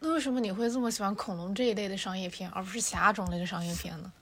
[0.00, 4.12] 那为什么你会这么喜欢恐龙这一类的商业片，而不是其他种类的商业片呢？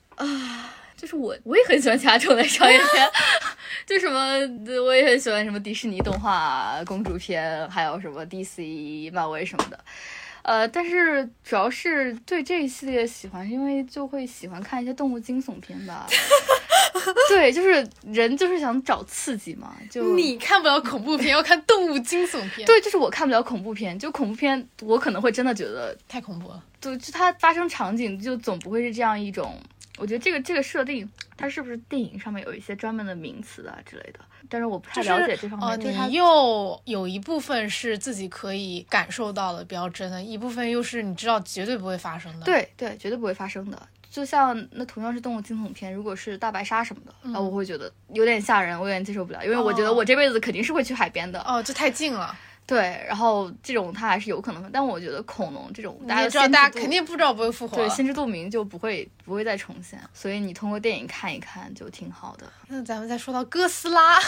[0.97, 3.11] 就是我，我也很喜欢其他种类商业片，
[3.85, 4.39] 就什么，
[4.83, 9.79] 我也很喜欢什么迪士尼动画、公主片，还有什么 DC、漫威什么的。
[10.43, 16.07] 呃，但是主要是对这一系列喜欢，因为就会喜欢看一些动物惊悚片吧。
[17.29, 26.63] 对，就是人就是想找刺激嘛，就 你看不了恐怖片，要看动物惊悚片，对，就是我看不了恐怖片，就恐怖片我可能会真的觉得，太恐怖了。
[26.81, 29.59] 对，就它发生场景就总不会是这样一种。
[29.99, 34.21] 我觉得这个这个设定，它是不是电影上面有一些专门的名词啊之类的？
[34.49, 35.69] 但是我不太了解这方面。
[35.69, 43.89] 哦，就是它你又有一部分是自己可以感受到的比较真的，一部分又是你知道绝对不会发生的。，对对，绝对不会发生的。
[44.11, 51.41] 就像那同样是动物惊悚片，如果是大白鲨什么的，啊、我会觉得有点吓人，我有点接受不了，因为我觉得哦我这辈子肯定是会去海边的。
[51.41, 57.77] 哦，这太近了，对，然后这种它还是有可能的，但我觉得恐龙这种大家知道大家肯定不知道不会复活。
[57.77, 64.19] 对心知肚明就不会不会再重现，所以你通过电影看一看就挺好的那咱们再说到哥斯拉，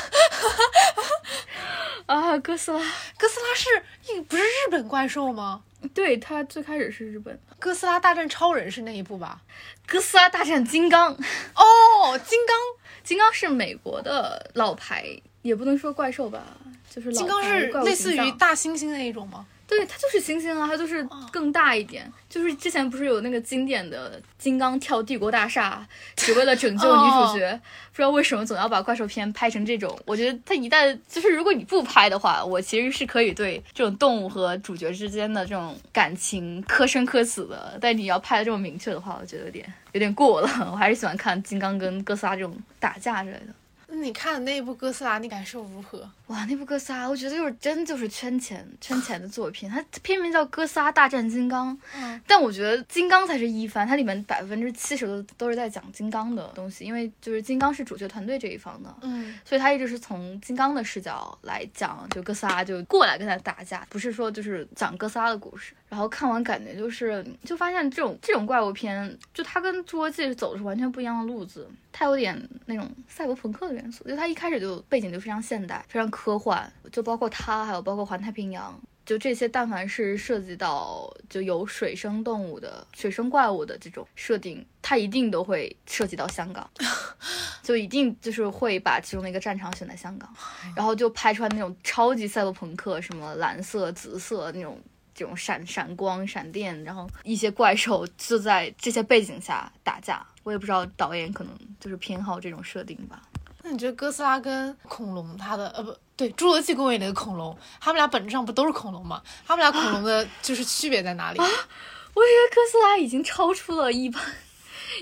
[2.06, 2.38] 啊。
[2.38, 2.78] 哥斯拉，
[3.16, 5.62] 哥斯拉是一不是日本怪兽吗？
[5.94, 7.56] 对，它最开始是日本的。
[7.58, 9.40] 哥斯拉大战超人是那一部吧？
[9.86, 12.56] 哥斯拉大战金刚，哦，金刚，
[13.02, 15.04] 金刚是美国的老牌，
[15.46, 16.42] 也不能说怪兽吧，
[16.90, 19.46] 就是老金刚是类似于大猩猩的那一种吗？
[19.68, 22.08] 对，它就是猩猩啊，它就是更大一点。
[22.28, 29.98] 就是之前不是有那个经典的金刚跳帝国大厦，只为了拯救女主角，不知道为什么总要把怪兽片拍成这种。
[30.06, 37.76] 我觉得它一旦就是如果你不拍的话，我其实是可以对这种动物和主角之间的这种感情磕生磕死的。
[37.80, 40.48] 但你要拍的这么明确的话，我觉得有点有点过了。
[40.70, 43.52] 我还是喜欢看金刚跟哥斯拉这种打架之类的。
[43.88, 46.08] 那你看的那一部哥斯拉，你感受如何？
[46.26, 49.70] 哇，那部哥斯拉，我觉得就是真就是圈钱圈钱的作品。
[49.70, 65.74] 它片名叫《哥斯拉大战金刚》，嗯但我觉得金刚才是一番，它里面百分之七十都都是在讲金刚的东西，因为就是金刚是主角团队这一方的，嗯，所以他一直是从金刚的视角来讲，就哥斯拉就过来跟他打架，不是说就是讲哥斯拉的故事。
[65.88, 78.78] 然后看完感觉就是，就发现这种这种怪物片，就它跟侏罗纪走的是完全不一样的路子，它有点那种赛博朋克的元素，就它一开始就背景就非常现代，非常科幻，就包括它，还有包括环太平洋。
[79.06, 86.68] 就这些，但凡是涉及到就有水生动物的、水生怪物的这种设定，它一定都会涉及到香港。
[87.62, 90.30] 就一定就是会把其中的一个战场选在香港，
[90.76, 94.78] 然后就拍出来那种超级赛博朋克，什么蓝色、紫色那种
[95.14, 100.26] 这种闪闪光、闪电，然后一些怪兽就在这些背景下打架。
[100.46, 103.20] 我也不知道导演可能就是偏好这种设定吧。
[103.64, 109.20] 那你觉得哥斯拉跟恐龙它的呃不对，侏罗纪公园里的恐龙，它们俩本质上不都是恐龙吗？
[109.44, 111.40] 它们俩恐龙的就是区别在哪里？
[111.40, 114.22] 啊我觉得哥斯拉已经超出了一般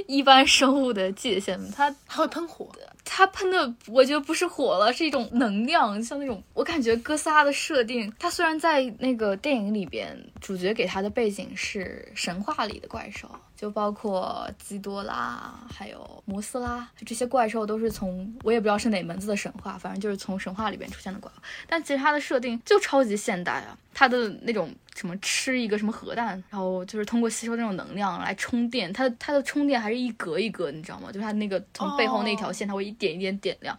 [0.06, 2.68] 一般生物的界限，它它会喷火，
[3.04, 21.40] 它喷的，我觉得不是火了，是一种能量，像那种我感觉哥斯拉的设定，它虽然在那个电影里边，主角给他的背景是神话里的怪兽，就包括基多拉，还有摩斯拉，这些怪兽都是从我也不知道是哪门子的神话，反正就是从神话里边出现的怪物。
[21.68, 31.08] 但其实它的设定就超级现代啊，它的那种什么吃一个什么核弹，然后就是通过吸收那种能量来充电，它的它的充电还是一格一格，你知道吗？
[31.12, 33.78] 就是它那个从背后那条线，它会一点一点点亮，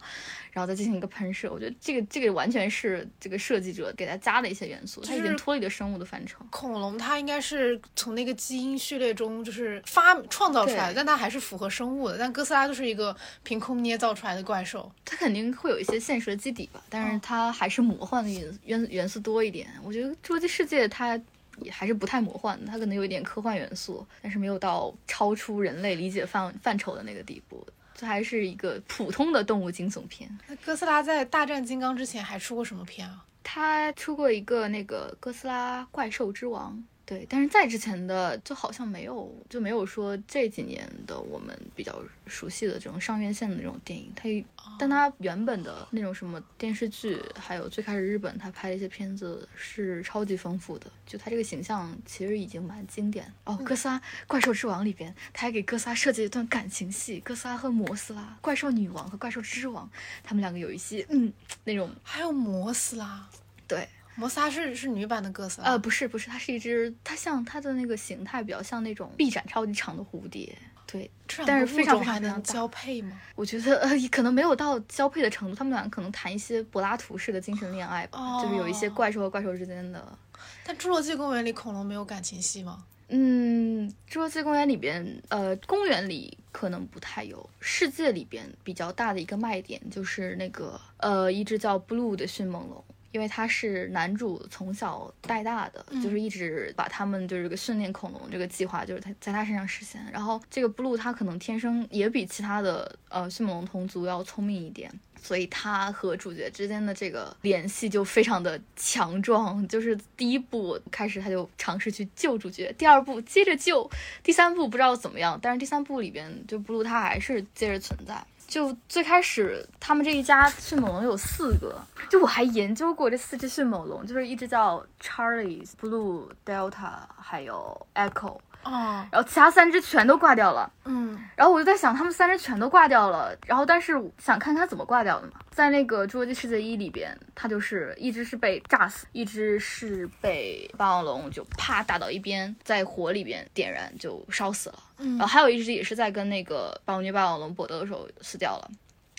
[0.56, 1.52] 然后再进行一个喷射。
[1.52, 6.42] 我觉得这个这个完全是这个设计者给它加的一些元素，它已经脱离了生物的范畴。
[6.48, 12.16] 恐龙它应该是从那个基因序列中就是发创造出来的，但它还是符合生物的。
[12.16, 14.90] 但哥斯拉就是一个凭空捏造出来的怪兽。
[15.04, 19.68] 它肯定会有一些现实的基底吧，但是它还是魔幻的元元元素多一点。
[19.84, 21.20] 我觉得《侏罗纪世界》它
[21.60, 27.66] 也还是不太魔幻的，它可能有一点科幻元素，但是没有到超出人类理解范范畴的那个地步。
[27.96, 30.30] 这还是一个普通的动物惊悚片。
[30.46, 33.24] 那哥斯拉在大战金刚之前还出过什么片啊？
[33.42, 36.72] 他出过一个那个《哥斯拉怪兽之王》，
[37.06, 44.12] 对，但是在之前的就好像没有，就没有说这几年的我们比较熟悉的这种上院线的那种电影。
[44.16, 44.28] 它，
[44.76, 50.90] 但它原本的那种什么电视剧，还有最开始日本它拍的一些片子是超级丰富的。
[51.06, 53.54] 就他这个形象其实已经蛮经典哦。
[53.64, 59.88] 哥斯拉怪兽之王里边，他还给哥斯拉设计了一段感情戏，哥斯拉和摩斯拉，怪兽女王和怪兽之王，
[60.24, 63.28] 他们两个有一些嗯那种还有摩斯拉，
[63.68, 63.88] 对。
[64.16, 71.10] 摩斯拉是是女版的哥斯拉，呃，不是不是，它是一只，它像它的那个形态比较像那种臂展超级长的蝴蝶，对，
[71.46, 73.20] 但是非常非常非常大能交配吗？
[73.34, 80.18] 我觉得呃可能没有到交配的程度，他们俩可能谈一些柏拉图式的精神恋爱吧，就是有一些哦怪兽和怪兽之间的。
[80.64, 82.84] 但侏罗纪公园里恐龙没有感情戏吗？
[83.08, 92.84] 嗯，侏罗纪公园里边，呃，公园里可能不太有，世界里边比较大的一个卖点就是那个呃，一只叫 Blue 的迅猛龙。
[93.16, 100.04] 因为他是男主从小带大的，就是一直把他们就是这个训练恐龙这个计划，就是他在他身上实现。
[100.12, 104.92] 然后这个 Blue 他可能天生也比其他的呃迅猛龙同族要聪明一点。
[105.22, 113.90] 所以他和主角之间的这个联系就非常的强壮，就是第一部开始他就尝试去救主角，第二部接着救，
[114.22, 118.22] 第三部不知道怎么样，但是第三部里边就布鲁他还是接着存在。
[118.46, 128.38] 就最开始他们这一家迅猛龙有四个，就我还研究过这四只迅猛龙，就是一只叫 Charlie、Blue、Delta，还有 Echo。
[128.66, 130.70] 哦，然后其他三只全都挂掉了。
[130.84, 135.34] 嗯，然后我就在想，他们三只全都挂掉了，然后但是想看他怎么挂掉的嘛。
[135.50, 144.78] 在那个《侏罗纪世界一》里边，它就是一只是被炸死，一只是被霸王龙就啪打到一边，在火里边点燃就烧死了。
[144.98, 148.70] 嗯，然后还有一只也是在跟那个霸王女霸王龙搏斗的时候死掉了。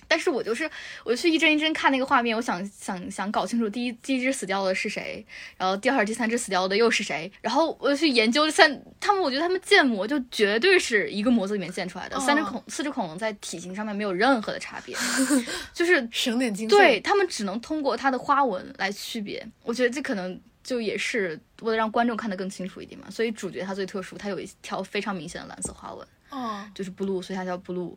[0.07, 0.69] 但是我就是，
[1.03, 5.25] 我就去一帧一帧看那个画面，我想想想搞清楚第一第一只死掉的是谁，
[5.57, 14.95] 然后第二、第三只死掉的又是谁，然后我就去研究三他们，我觉得他们建模就绝对是一个模子里面建出来的，三只恐四只恐龙在体型上面没有任何的差别，
[15.73, 27.95] 就是 省点精对他们只能通过它的花纹来区别，我觉得这可能就也是为了让观众看得更清楚一点嘛，所以主角它最特殊，它有一条非常明显的蓝色花纹，哦，就是 blue，所以它叫 blue。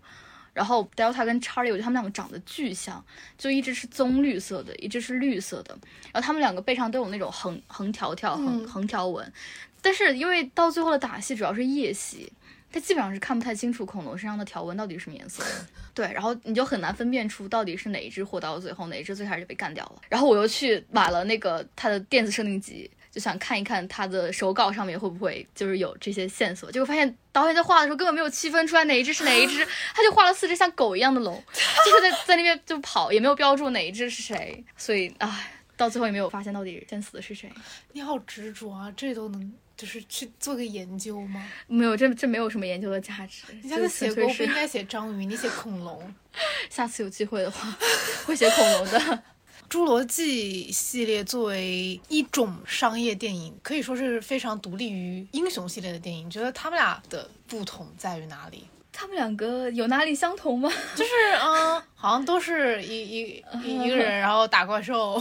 [0.52, 3.04] 然后 Delta 跟 Charlie，我觉得他们两个长得巨像，
[3.38, 5.76] 就一只是棕绿色的，一只是绿色的。
[6.12, 9.32] 然后他们两个背上都有那种横横条条、横横条纹。
[9.80, 12.30] 但是因为到最后的打戏主要是夜戏，
[12.70, 15.42] 它基本上是看不太清楚恐龙身上的条纹到底是什么颜色。
[15.94, 20.02] 对，然后你就很难分辨出到底是哪一只活到了最后，哪一只最开始就被干掉了。
[20.08, 22.90] 然后我又去买了那个它的电子设定集。
[23.10, 37.50] 就想看一看他的手稿上面会不会就是有这些线索，结果发现导演在画的时候根本没有区分出来哪一只是哪一只， 他就画了四只像狗一样的龙，就是在在那边就跑，也没有标注哪一只是谁，所以唉，到最后也没有发现到底先死的是谁。
[37.92, 41.44] 你好执着啊，这都能就是去做个研究吗？
[41.66, 43.42] 没有，这这没有什么研究的价值。
[43.62, 46.14] 你下次写狗不应该写章鱼，你写恐龙。
[46.70, 47.76] 下次有机会的话，
[48.24, 49.22] 会写恐龙的。
[49.70, 56.26] 侏罗纪系列作为一种商业电影，可以说是非常独立于英雄系列的电影。
[56.26, 58.64] 你觉得他们俩的不同在于哪里？
[58.92, 60.68] 他们两个有哪里相同吗？
[60.96, 61.10] 就是
[61.40, 65.14] 嗯，好像都是一一一个人， 然后打怪兽。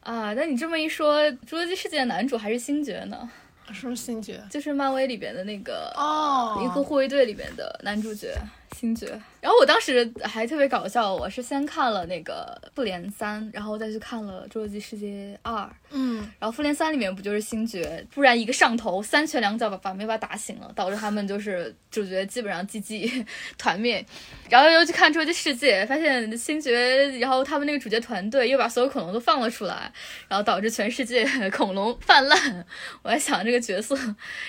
[0.00, 3.30] 啊，那你这么一说，《侏罗纪世界》的男主还是星爵呢？
[3.72, 4.42] 什么星爵？
[4.50, 8.34] 就是漫威里边的那个哦，银河护卫队里边的男主角。
[8.76, 9.06] 星爵，
[9.40, 24.04] 然后我当时还特别搞笑，我是先看了那个复联三，然后再去看了侏罗纪世界二，嗯，然后复联三里面不就是星爵突然一个上头，三拳两脚把把灭霸打醒了，导致他们就是主角基本上 GG 团灭，
[24.48, 29.90] 然后又去看侏罗纪世界，发现星爵，然后他们那个主角团队又把所有恐龙都放了出来，
[30.28, 32.66] 然后导致全世界恐龙泛滥，
[33.02, 33.96] 我在想这个角色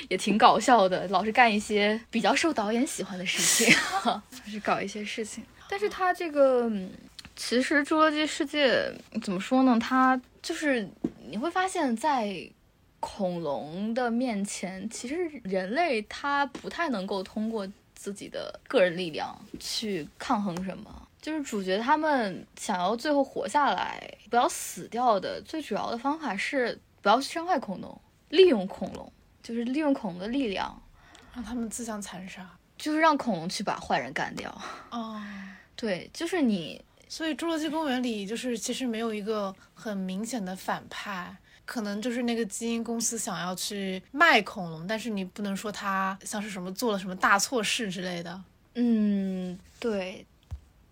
[0.09, 3.75] 也挺搞笑的，老是干一些比较受导演喜欢的事情。
[4.45, 6.71] 就是搞一些事情，但是它这个
[7.35, 8.91] 其实《侏罗纪世界》
[9.21, 9.77] 怎么说呢？
[9.79, 10.87] 它就是
[11.29, 12.49] 你会发现在
[12.99, 21.07] 恐龙的面前，其实人类他不太能够通过自己的个人力量去抗衡什么。
[21.21, 29.11] 就是主角他们想要最后活下来，不要死掉的最主要的方法是不要去伤害恐龙，利用恐龙，
[29.43, 30.81] 就是利用恐龙的力量，
[31.33, 32.49] 让他们自相残杀。
[32.79, 34.49] 就是让恐龙去把坏人干掉
[34.89, 35.21] 哦，
[35.75, 48.41] 对，就是你，所以《侏罗纪公园》里就是其实没有一个很明显的反派，可能就是那个基因公司想要去卖恐龙，但是你不能说他像是什么做了什么大错事之类的。
[48.75, 50.25] 嗯，对，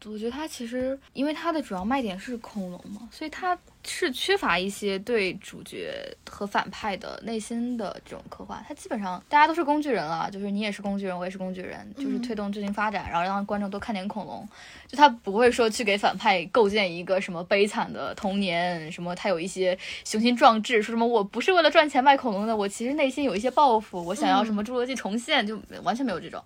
[0.06, 3.58] 我觉得它其实因为它的主要卖点是恐龙嘛，所以它。
[3.90, 5.94] 是缺乏一些对主角
[6.30, 14.46] 和反派的内心的这种刻画，他基本上大家都是工具人了，就是你也是工具人，我也是工具人，就是推动剧情发展，然后让观众多看点恐龙。
[14.90, 26.44] 就他不会说去给反派构建一个什么悲惨的童年，什么他有一些雄心壮志，说什么我不是为了赚钱卖恐龙的，我其实内心有一些抱负，我想要什么侏罗纪重现，就完全没有这种。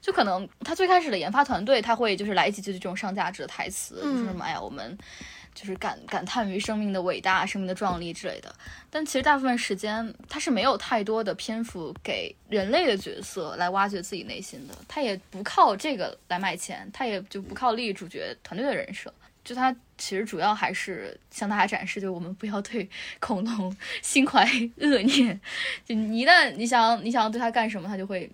[0.00, 4.96] 就可能他最开始的研发团队他会就是来几句这种上价值的台词，就是什么哎呀我们。
[5.54, 8.54] 就是感感叹于生命的伟大、生命的壮丽之类的，
[8.90, 19.10] 但其实大部分时间他是没有太多的篇幅给人类的角色来挖掘自己内心的，他也不靠这个来卖钱，他也就不靠立主角团队的人设，
[19.42, 22.86] 就他其实主要还是向大家展示，就我们不要对
[23.18, 25.40] 恐龙 心怀恶念，
[25.86, 28.30] 就你一旦你想你想要对他干什么，他就会。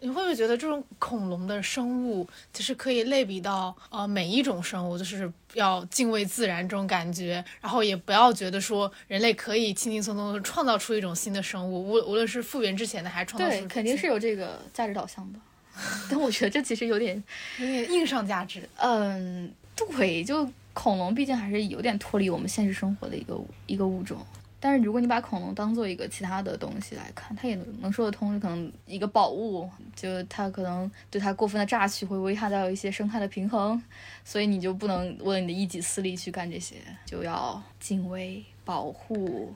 [0.00, 15.38] 你会不会觉得这种恐龙的生物其实可以类比到呃每一种生物，就是要敬畏自然这种感觉，然后也不要觉得说人类可以轻轻松松的创造出一种新的生物，无无论是复原之前的还是创造出对，肯定是有这个价值导向的。
[16.10, 17.22] 但我觉得这其实有点，
[17.58, 18.66] 有点硬上价值。
[18.76, 24.18] 嗯，对，就恐龙毕竟还是有点脱离我们现实生活的一个一个物种。
[24.58, 33.80] 但是如果你把恐龙当做一个其他的东西来看，它也能说得通，可能一个宝物，就它可能对它过分的榨取会危害到一些生态的平衡，
[34.24, 39.54] 所以你就不能为了你的一己私利去干这些，就要敬畏、保护、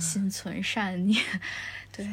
[0.00, 1.22] 心存善念。
[1.92, 2.04] 对，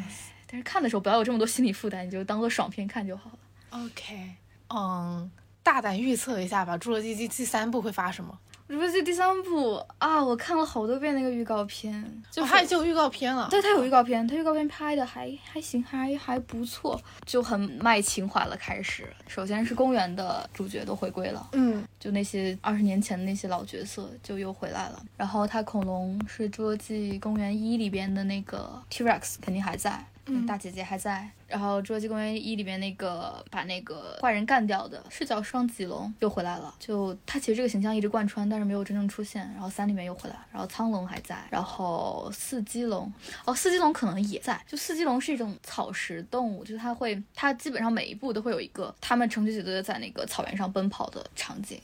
[0.45, 3.39] 但是看的时候不要有这么多心理负担，你就当做爽片看就好了。
[3.71, 4.35] OK，
[4.69, 5.29] 嗯，
[5.63, 8.39] 大胆预测一下吧，《侏罗纪》第第三部会发什么？
[8.69, 13.47] 《侏罗纪》第三部啊，我看了好多遍那个预告片，就哦，它已经有预告片了。
[13.49, 18.57] 对，它有预告片，它预告片拍的还还行，还还不错，就很卖情怀了。
[18.57, 25.01] 开始，首先是公园的主角都回归了，嗯，就那些二十年前的那些老角色就又回来了。
[25.15, 31.29] 然后它恐龙是《侏罗纪公园一》里边的那个 T-Rex 肯定还在，嗯大姐姐还在。
[31.47, 39.49] 然后《侏罗纪公园一》里面那个把那个坏人干掉的是叫双脊龙又回来了，就他其实这个形象一直贯穿，但是没有真正出现。
[39.53, 43.11] 然后三里面又回来，然后苍龙还在，然后四脊龙
[43.45, 44.61] 哦，四脊龙可能也在。
[44.67, 51.79] 就四脊龙是一种草食动物，就是它会，它基本上每一步都会有一个他们成群结队的在那个草原上奔跑的场景。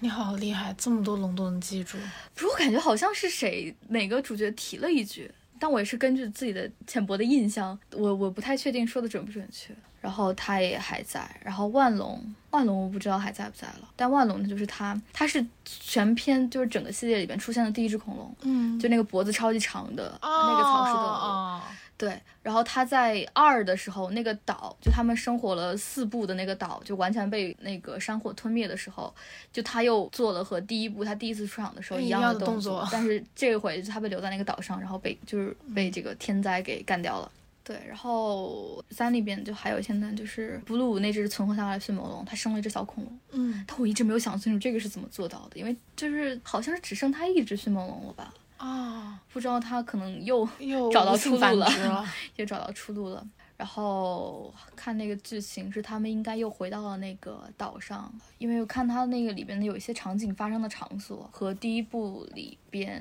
[0.00, 1.96] 你好厉害，这么多龙都能记住。
[2.34, 5.30] 不是，我感觉好像是谁哪个主角提了一句，
[5.64, 9.74] 但我也是根据自己的浅薄的印象，我我不太确定说的准不准确。
[9.98, 21.06] 然后他也还在，然后万龙，万龙我不知道还在不在了，但万龙呢就是他，他是全篇就是整个系列里边出现的第一只恐龙，嗯，就那个脖子超级长的、那个草食动物。
[21.06, 21.62] 哦
[21.96, 29.14] 对，然后他在二的时候，那个岛就他们生活了四部的那个岛，就完全被那个山火吞灭的时候，
[29.52, 37.30] 就他又做了和第一部他第一次出场的时候一样样的动动作，但是这回他被留在那个岛上，然后被就是被这个天灾给干掉了。
[37.62, 43.64] 对，然后三里边就还有现在就是布鲁那只存活下来的迅猛龙，它生了一只小恐龙，嗯。
[43.66, 52.04] 但我一直没有想清楚这个是怎么做到的，因为就是好像是只剩它一只迅猛龙了吧，啊，不知道他可能又又找到出路了了。
[52.36, 53.26] 又找到出路了。
[53.56, 63.00] 然后看那个剧情是他们应该又回到了那个岛上，因为我看他那个里边的有一些场景发生的场所和第一部里边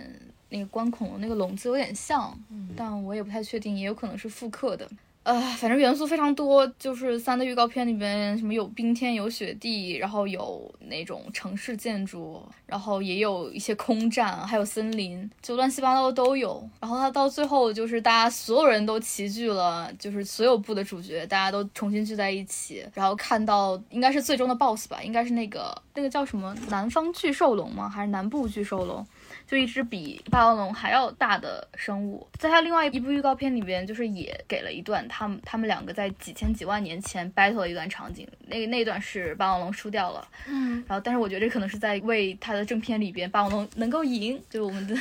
[0.50, 2.38] 那个关恐龙那个笼子有点像，
[2.78, 4.88] 但我也不太确定，也有可能是复刻的。
[5.24, 16.70] 呃，反正元素非常多，就是三的预告片里边什么有冰天有雪地，然后有那种城市建筑，然后也有一些空战，还有森林，就乱七八糟的都有。
[16.82, 27.88] 然后它到最后就是大家所有人都齐聚了，就是所有部的主角大家都重新聚在一起，然后看到应该是最终的 BOSS 吧，应该是那个那个叫什么南方巨兽龙吗？
[27.88, 29.08] 还是南部巨兽龙？
[29.48, 44.98] 就一只比霸王龙还要大的生物，在它另外一部预告片里边，就是也给了一段他们他们两个在几千几万年前 battle 的一段场景，那个那段是霸王龙输掉了，嗯，然后但是我觉得这可能是在为它的正片里边霸王龙能够赢，就我们的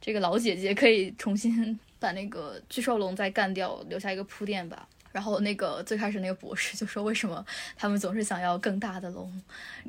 [0.00, 4.88] 这个老姐姐可以重新把那个巨兽龙再干掉，留下一个铺垫吧。
[5.12, 7.44] 然后那个最开始那个博士就说，为什么
[7.76, 9.42] 他们总是想要更大的龙，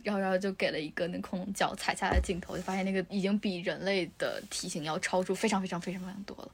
[0.03, 6.51] 然后然后就给了一个那恐龙脚踩下来的镜头，就发现那个已经比人类的体型要超出非常非常非常非常多了。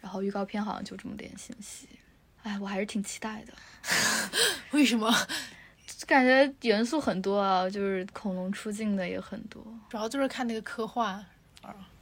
[0.00, 1.88] 然后预告片好像就这么点信息，
[2.42, 3.52] 哎，我还是挺期待的，
[4.72, 5.12] 为什么？
[6.04, 9.64] 感觉元素很多啊，就是恐龙出镜的也很多。
[9.88, 11.24] 主要就是看那个科幻。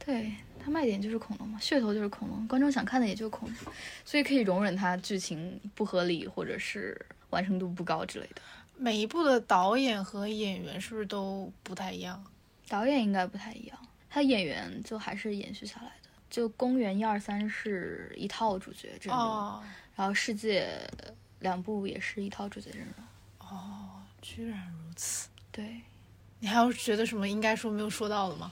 [0.03, 0.31] 对，
[0.63, 3.73] 它卖点就是恐龙嘛，噱头就是恐龙，观众想看的也就是恐龙，
[4.05, 6.99] 所以可以容忍它剧情不合理或者是
[7.31, 8.41] 完成度不高之类的。
[8.77, 12.23] 每一部的导演和演员是不是都不太一样？
[12.67, 13.77] 导演应该不太一样，
[14.09, 16.09] 他演员就还是延续下来的。
[16.29, 19.63] 就公园一二三是一套主角阵容，哦
[19.95, 20.67] 然后世界
[21.39, 23.47] 两部也是一套主角阵容。
[23.49, 25.27] 哦，居然如此。
[25.51, 25.81] 对，
[26.39, 28.51] 你还有觉得什么应该说没有说到的吗？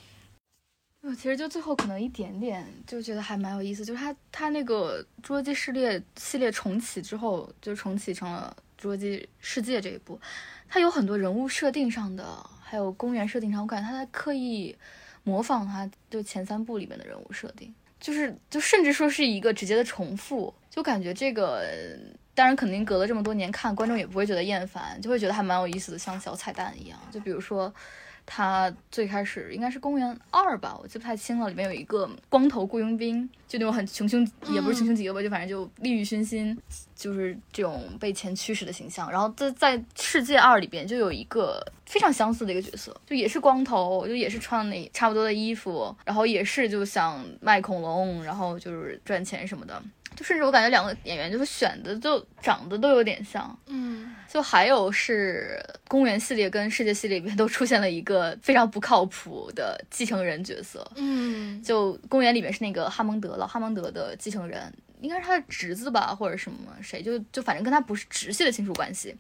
[1.02, 10.20] 我其实就最后可能一点点就觉得还蛮有意思，就是他他那个侏罗纪系列系列重启之后，就重启成了侏罗纪世界这一部，
[10.68, 12.26] 它有很多人物设定上的，
[12.62, 14.76] 还有公园设定上，我感觉他在刻意
[15.24, 21.66] 模仿他就前三部里面的人物设定，就是就甚至说是一个直接的重复，就感觉这个。
[22.36, 26.98] 当然，肯定隔了这么多年看，观众也不会觉得厌烦，就会觉得还蛮有意思的，像小彩蛋一样。
[27.12, 27.74] 就比如说，
[28.32, 31.50] 他最开始应该是公元二吧，我记不太清了。
[31.50, 34.22] 里面有一个光头雇佣兵，就那种很穷凶，
[34.54, 36.56] 也不是穷凶极恶吧，就反正就利欲熏心，
[36.96, 39.10] 就是这种被钱驱使的形象。
[39.10, 49.82] 然后在在世界二里边就有一个非常相似的一个角色，就也是光头，就也是穿那差不多的衣服，然后也是就想卖恐龙，然后就是赚钱什么的。
[50.16, 69.16] 就甚至我感觉两个演员就是选的就长得都有点像，嗯，就还有是公园系列跟世界系列里面都出现了一个非常不靠谱的继承人角色，嗯，就公园里面是那个哈蒙德，老哈蒙德的继承人，应该是他的侄子吧，或者什么谁，就就反正跟他不是直系的亲属关系。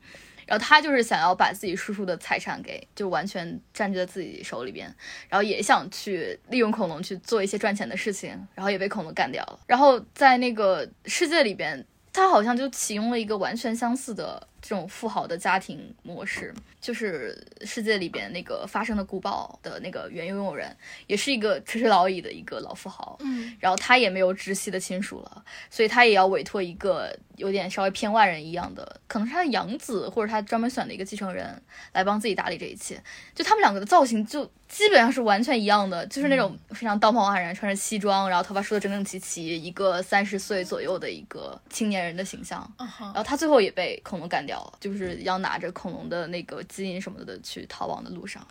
[0.50, 4.91] 然后他就是想要把自己叔叔的财产给就完全占据在自己手里边，
[5.30, 9.60] 然后也想去利用恐龙去做一些赚钱的事情，然后也被恐龙干掉了。
[9.68, 20.76] 然后在那个世界里边，他好像就启用了一个完全相似的这种富豪的家庭模式，就是世界里边那个发生的古堡的那个原拥有人，
[21.07, 23.18] 也是一个垂垂老矣的一个老富豪。
[23.22, 31.62] 嗯，然后他也没有直系的亲属了，所以他也要委托一个有点稍微偏外人一样的，可能是他的养子或者他专门选的一个继承人
[31.93, 33.01] 来帮自己打理这一切。
[33.36, 42.60] 就他们两个的造型就基本上是完全一样的，就是那种非常道貌岸然，穿着西装，然后头发梳得整整齐齐，一个三十岁左右的一个青年人的形象。
[42.78, 48.45] 然，后他最后也被恐龙干掉了，就是要拿着恐龙的那个基因什么的去逃亡的路上。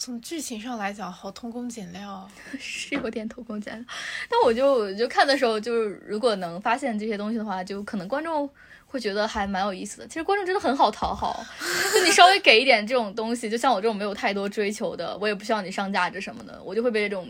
[0.00, 2.30] 从剧情上来讲，好偷工减料啊。
[2.58, 3.84] 是有点偷工减料，
[4.30, 8.48] 但我就我就看的时候，就是如果能发现这些东西的话，就可能观众
[8.90, 10.06] 会觉得还蛮有意思的。
[10.08, 11.44] 其实观众真的很好讨好，
[11.92, 17.28] 就你稍微给一点这种东西，就像我这种没有太多追求的，我也不需要你上价值什么的，我就会被这种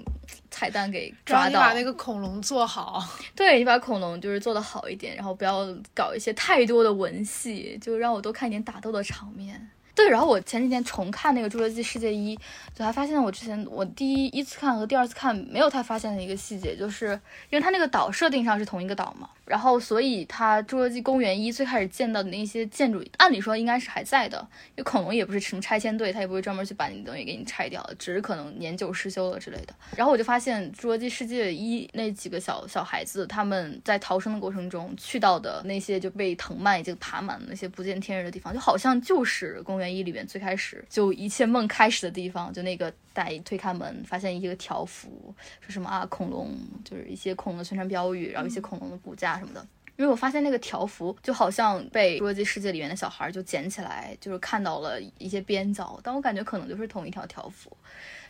[0.51, 1.49] 彩蛋给抓到。
[1.49, 3.05] 你把那个恐龙做好，
[3.35, 9.71] 对你把恐龙就是做的好一点，然后不要搞一些太多的文戏，就让我多看一点打斗的场面。
[9.99, 12.37] 对，然后我前几天重看那个《侏罗纪世界一》，
[12.73, 17.21] 就还发现我之前我第一一次看和第二次看没有太发现的一个细节，就是
[17.51, 24.39] 因为它那个岛设定上是同一个岛嘛，然后所以它《侏罗纪公园一》最开始见到的那些建筑，按理说应该是还在的，
[24.69, 29.75] 因为恐龙也不是什么拆迁队，它也不会专门去把你的东西给你拆掉，只是可能年久失修了之类的。
[29.97, 49.67] 然后我就发现《侏罗纪世界一》那几个小小孩子，他们在逃生的过程中去到的那些就被藤蔓已经爬满了那些不见天日的地方，就好像就是公园一里面最开始就一切梦开始的地方，就那个大一推开门，发现一个条幅，说什么啊恐龙，就是一些恐龙的宣传标语，然后一些恐龙的骨架什么的。
[49.97, 57.77] 因为我发现那个条幅就好像被《侏罗纪世界》里面的小孩就捡起来，就是看到了一些边角，但我感觉可能就是同一条条幅，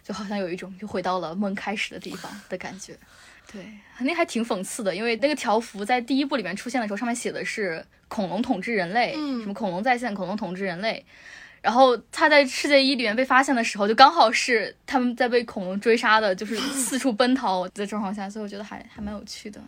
[0.02, 2.96] 就好像有一种又回到了梦开始的地方的感觉。
[3.52, 3.62] 对，
[4.00, 11.04] 那还挺讽刺的，因为那个条幅在第一部里面出现的时候，上面写的是恐龙统治人类，嗯什么恐龙在线，恐龙统治人类。
[11.60, 19.60] 然后他在世界一里面被发现的时候，就刚好是他们在被恐龙追杀的，就是四处奔逃的状况下，所以我觉得还还蛮有趣的。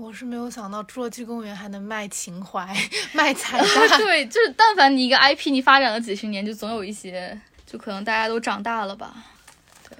[0.00, 2.66] 我是没有想到《侏罗纪公园》还能卖情怀、
[3.12, 3.98] 卖彩蛋。
[3.98, 9.14] 对，就是但凡你一个 IP 你发展了几十年，就总有一些，就可能大家都长大了吧。
[9.88, 9.98] 对，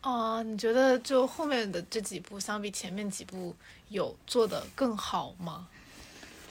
[0.00, 3.54] 啊、你觉得就后面的这几部相比前面几部
[3.90, 5.68] 有做的更好吗？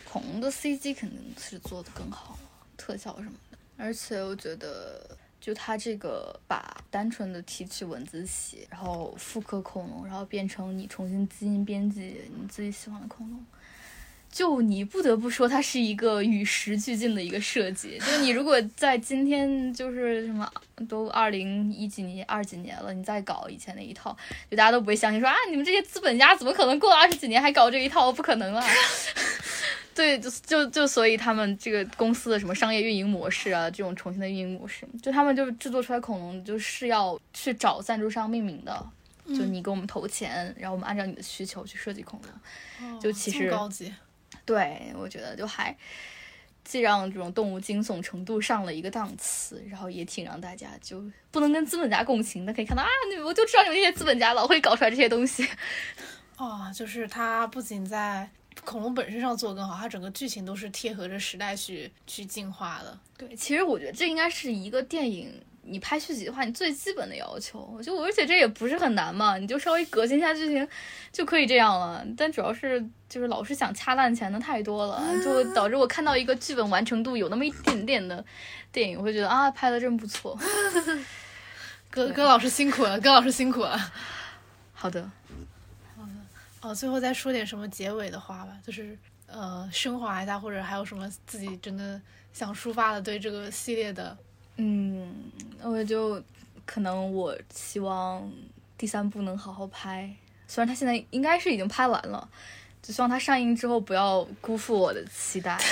[0.07, 2.37] 恐龙的 CG 肯定是做的更好，
[2.77, 3.44] 特效什么的。
[3.77, 13.45] 而且我觉得，就它这个把单纯的提取文字写，然后复刻恐龙，然后变成你重新基因编辑你自己喜欢的恐龙。
[14.35, 17.97] 就你不得不说，它是一个与时俱进的一个设计。
[17.99, 20.45] 就你如果在今天，就是什么
[20.89, 24.13] 都二零一几年、二几年了，你再搞以前那一套，
[24.51, 28.11] 就大家都不会相信说啊，你们这些资本家怎么可能过了二十几年还搞这一套？
[28.11, 28.61] 不可能啦！
[29.95, 38.85] 对，就就就所以他们这个公司的什么商业运营模式啊，这种重新的运营模式，就他们就制作出来恐龙就是要去找赞助商命名的，
[39.27, 42.99] 就你给我们投钱，然后我们按照你的需求去设计恐龙。
[42.99, 43.93] 就其实高级，
[44.45, 45.75] 对，我觉得就还
[46.63, 55.47] 既让这种动物惊悚程度上了一个档次，然后也挺让大家就不能跟资本家共情的，可以看到啊，你我就知道你们这些资本家老会搞出来这些东西。
[56.37, 58.29] 哦， 就是它不仅在
[58.63, 62.97] 恐龙本身上做得更好，它整个剧情都是贴合着时代去去进化的。
[63.17, 65.31] 对，其实我觉得这应该是一个电影，
[65.67, 67.59] 你拍续集的话，你最基本的要求。
[67.75, 70.67] 我就而且这也不是很难嘛，你就稍微革新一下剧情
[71.11, 72.05] 就可以这样了。
[72.15, 78.23] 但主要是就是老是想掐烂钱的太多了，就导致我看到一个剧本完成度有那么一点点的
[78.71, 80.37] 电影，我会觉得啊，拍的真不错。
[81.89, 83.75] 葛葛老师辛苦了，葛老师辛苦了。
[84.73, 85.01] 好的
[85.95, 86.11] 好的，
[86.61, 88.95] 哦，最后再说点什么结尾的话吧，就是
[89.25, 91.99] 呃升华一下，或者还有什么自己真的
[92.33, 94.15] 想抒发的对这个系列的。
[94.57, 95.31] 嗯，
[95.61, 96.21] 我就
[96.65, 98.31] 可能我希望
[98.77, 100.09] 第三部能好好拍，
[100.47, 102.27] 虽然他现在应该是已经拍完了，
[102.81, 105.57] 就希望他上映之后不要辜负我的期待。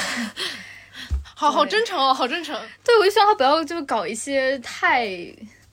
[1.36, 2.54] 好好真诚哦，好真诚。
[2.84, 5.08] 对，我就希望他不要就搞一些太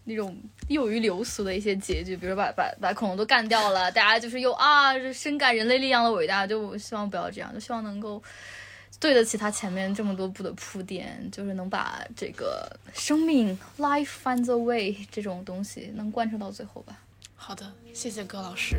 [0.04, 0.36] 那种
[0.68, 8.20] 囿于流俗的一些结局，比如把把把恐龙都干掉了，大家就是又啊深感人类力量的伟大，就希望不要这样，就希望能够
[9.00, 17.00] 对得起他前面这么多部的铺垫，就是能把这个生命 life finds a way 这种东西能贯彻到最后吧。
[17.34, 18.76] 好的，谢谢葛老师。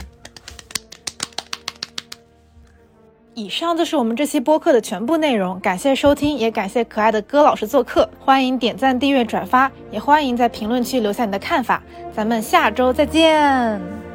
[3.33, 8.07] 以上就是我们这期播客的全部内容，感谢收听，也感谢可爱的戈老师做客。
[8.19, 11.81] 欢迎点赞、订阅、转发，也欢迎在评论区留下你的看法。
[12.13, 14.10] 咱们下周再见。